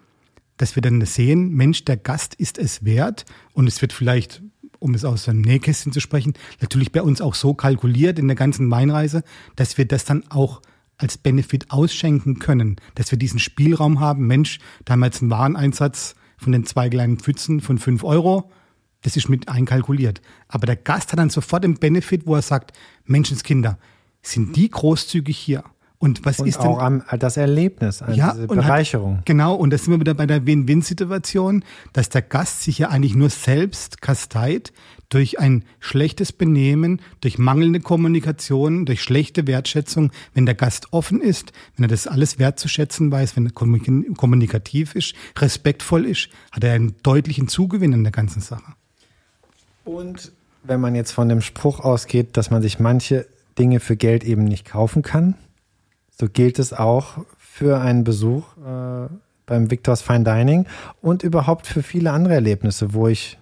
[0.61, 4.43] dass wir dann sehen, Mensch, der Gast ist es wert und es wird vielleicht,
[4.79, 8.37] um es aus dem Nähkästchen zu sprechen, natürlich bei uns auch so kalkuliert in der
[8.37, 9.25] ganzen Weinreise,
[9.57, 10.61] dass wir das dann auch
[10.99, 14.27] als Benefit ausschenken können, dass wir diesen Spielraum haben.
[14.27, 18.53] Mensch, da haben wir jetzt einen Wareneinsatz von den zwei kleinen Pfützen von fünf Euro.
[19.01, 20.21] Das ist mit einkalkuliert.
[20.47, 23.79] Aber der Gast hat dann sofort den Benefit, wo er sagt, Menschenskinder,
[24.21, 25.65] sind die großzügig hier?
[26.03, 29.19] Und was und ist auch denn, am, das Erlebnis, also ja, diese Bereicherung.
[29.19, 32.89] Hat, genau, und da sind wir wieder bei der Win-Win-Situation, dass der Gast sich ja
[32.89, 34.73] eigentlich nur selbst kasteit
[35.11, 40.11] durch ein schlechtes Benehmen, durch mangelnde Kommunikation, durch schlechte Wertschätzung.
[40.33, 45.15] Wenn der Gast offen ist, wenn er das alles wertzuschätzen weiß, wenn er kommunikativ ist,
[45.37, 48.73] respektvoll ist, hat er einen deutlichen Zugewinn in der ganzen Sache.
[49.85, 50.33] Und
[50.63, 53.27] wenn man jetzt von dem Spruch ausgeht, dass man sich manche
[53.59, 55.35] Dinge für Geld eben nicht kaufen kann,
[56.21, 59.09] so gilt es auch für einen Besuch äh,
[59.47, 60.67] beim Victor's Fine Dining
[61.01, 63.39] und überhaupt für viele andere Erlebnisse, wo ich,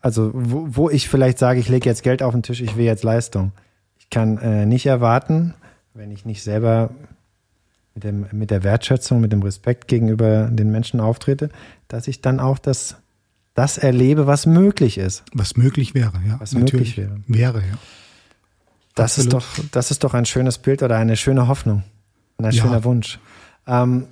[0.00, 2.84] also wo, wo ich vielleicht sage, ich lege jetzt Geld auf den Tisch, ich will
[2.84, 3.50] jetzt Leistung.
[3.98, 5.54] Ich kann äh, nicht erwarten,
[5.92, 6.90] wenn ich nicht selber
[7.94, 11.50] mit, dem, mit der Wertschätzung, mit dem Respekt gegenüber den Menschen auftrete,
[11.88, 12.96] dass ich dann auch das,
[13.54, 15.24] das erlebe, was möglich ist.
[15.34, 16.38] Was möglich wäre, ja.
[16.38, 17.20] Was möglich wäre.
[17.26, 17.78] Wäre, ja.
[19.00, 21.84] Das ist, doch, das ist doch ein schönes Bild oder eine schöne Hoffnung,
[22.38, 22.52] ein ja.
[22.52, 23.18] schöner Wunsch.
[23.66, 24.06] Ähm,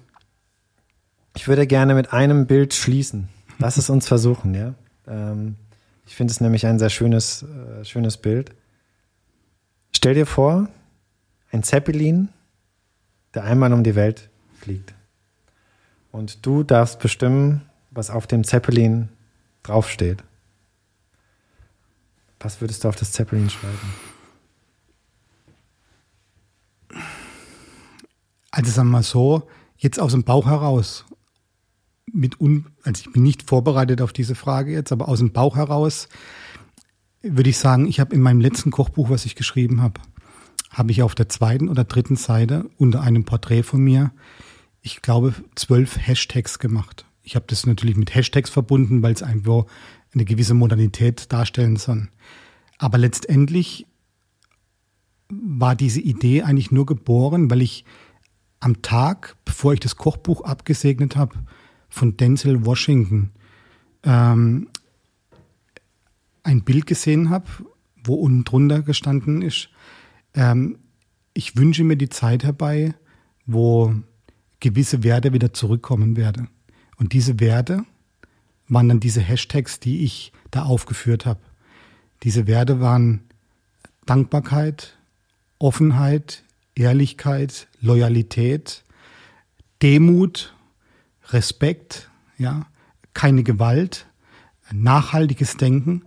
[1.35, 3.29] ich würde gerne mit einem Bild schließen.
[3.59, 4.75] Lass es uns versuchen, ja.
[5.07, 5.57] Ähm,
[6.07, 8.55] ich finde es nämlich ein sehr schönes, äh, schönes Bild.
[9.95, 10.69] Stell dir vor,
[11.51, 12.29] ein Zeppelin,
[13.35, 14.95] der einmal um die Welt fliegt.
[16.13, 19.09] Und du darfst bestimmen, was auf dem Zeppelin
[19.63, 20.23] draufsteht.
[22.41, 23.93] Was würdest du auf das Zeppelin schreiben?
[28.51, 31.05] Also sagen wir mal so, jetzt aus dem Bauch heraus,
[32.13, 35.57] mit un, also ich bin nicht vorbereitet auf diese Frage jetzt, aber aus dem Bauch
[35.57, 36.09] heraus
[37.23, 40.01] würde ich sagen, ich habe in meinem letzten Kochbuch, was ich geschrieben habe,
[40.71, 44.13] habe ich auf der zweiten oder dritten Seite unter einem Porträt von mir,
[44.81, 47.05] ich glaube, zwölf Hashtags gemacht.
[47.23, 49.65] Ich habe das natürlich mit Hashtags verbunden, weil es einfach
[50.15, 52.09] eine gewisse Modernität darstellen soll.
[52.79, 53.87] Aber letztendlich
[55.29, 57.85] war diese Idee eigentlich nur geboren, weil ich
[58.61, 61.35] am Tag, bevor ich das Kochbuch abgesegnet habe,
[61.89, 63.31] von Denzel Washington
[64.03, 64.69] ähm,
[66.43, 67.47] ein Bild gesehen habe,
[68.05, 69.69] wo unten drunter gestanden ist,
[70.35, 70.79] ähm,
[71.35, 72.95] ich wünsche mir die Zeit herbei,
[73.47, 73.95] wo
[74.61, 76.49] gewisse Werte wieder zurückkommen werden.
[76.97, 77.85] Und diese Werte
[78.67, 81.41] waren dann diese Hashtags, die ich da aufgeführt habe.
[82.23, 83.23] Diese Werte waren
[84.05, 84.99] Dankbarkeit,
[85.59, 86.45] Offenheit,
[86.79, 88.85] Ehrlichkeit, Loyalität,
[89.83, 90.55] Demut,
[91.31, 92.67] Respekt, ja,
[93.15, 94.07] keine Gewalt,
[94.73, 96.03] nachhaltiges Denken.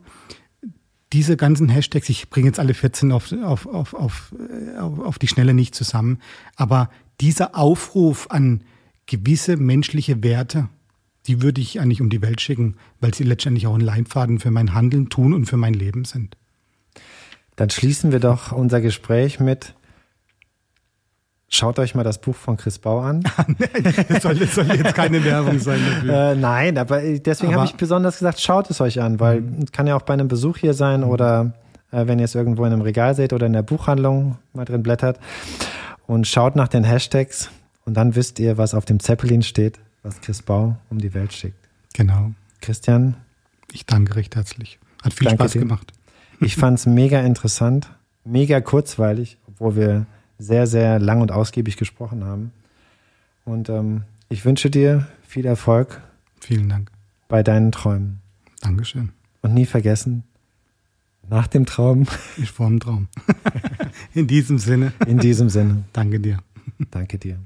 [1.13, 4.33] Diese ganzen Hashtags, ich bringe jetzt alle 14 auf, auf, auf, auf,
[4.79, 6.19] auf die Schnelle nicht zusammen,
[6.55, 8.63] aber dieser Aufruf an
[9.05, 10.69] gewisse menschliche Werte,
[11.27, 14.51] die würde ich eigentlich um die Welt schicken, weil sie letztendlich auch ein Leitfaden für
[14.51, 16.37] mein Handeln, Tun und für mein Leben sind.
[17.57, 19.75] Dann schließen wir doch unser Gespräch mit
[21.53, 23.23] Schaut euch mal das Buch von Chris Bau an.
[24.07, 25.81] das, soll, das soll jetzt keine Werbung sein.
[26.07, 29.63] Äh, nein, aber deswegen habe ich besonders gesagt, schaut es euch an, weil mhm.
[29.63, 31.51] es kann ja auch bei einem Besuch hier sein oder
[31.91, 34.81] äh, wenn ihr es irgendwo in einem Regal seht oder in der Buchhandlung mal drin
[34.81, 35.19] blättert.
[36.07, 37.51] Und schaut nach den Hashtags
[37.83, 41.33] und dann wisst ihr, was auf dem Zeppelin steht, was Chris Bau um die Welt
[41.33, 41.67] schickt.
[41.93, 42.31] Genau.
[42.61, 43.17] Christian,
[43.73, 44.79] Ich danke recht herzlich.
[45.03, 45.59] Hat viel Spaß dir.
[45.59, 45.91] gemacht.
[46.39, 47.89] ich fand es mega interessant,
[48.23, 50.05] mega kurzweilig, obwohl wir
[50.41, 52.51] sehr, sehr lang und ausgiebig gesprochen haben.
[53.45, 56.01] Und ähm, ich wünsche dir viel Erfolg
[56.39, 56.91] Vielen Dank.
[57.27, 58.21] bei deinen Träumen.
[58.61, 59.09] Dankeschön.
[59.41, 60.23] Und nie vergessen,
[61.29, 63.07] nach dem Traum, Ich vor dem Traum.
[64.13, 66.39] In diesem Sinne, in diesem Sinne, danke dir.
[66.91, 67.37] danke dir.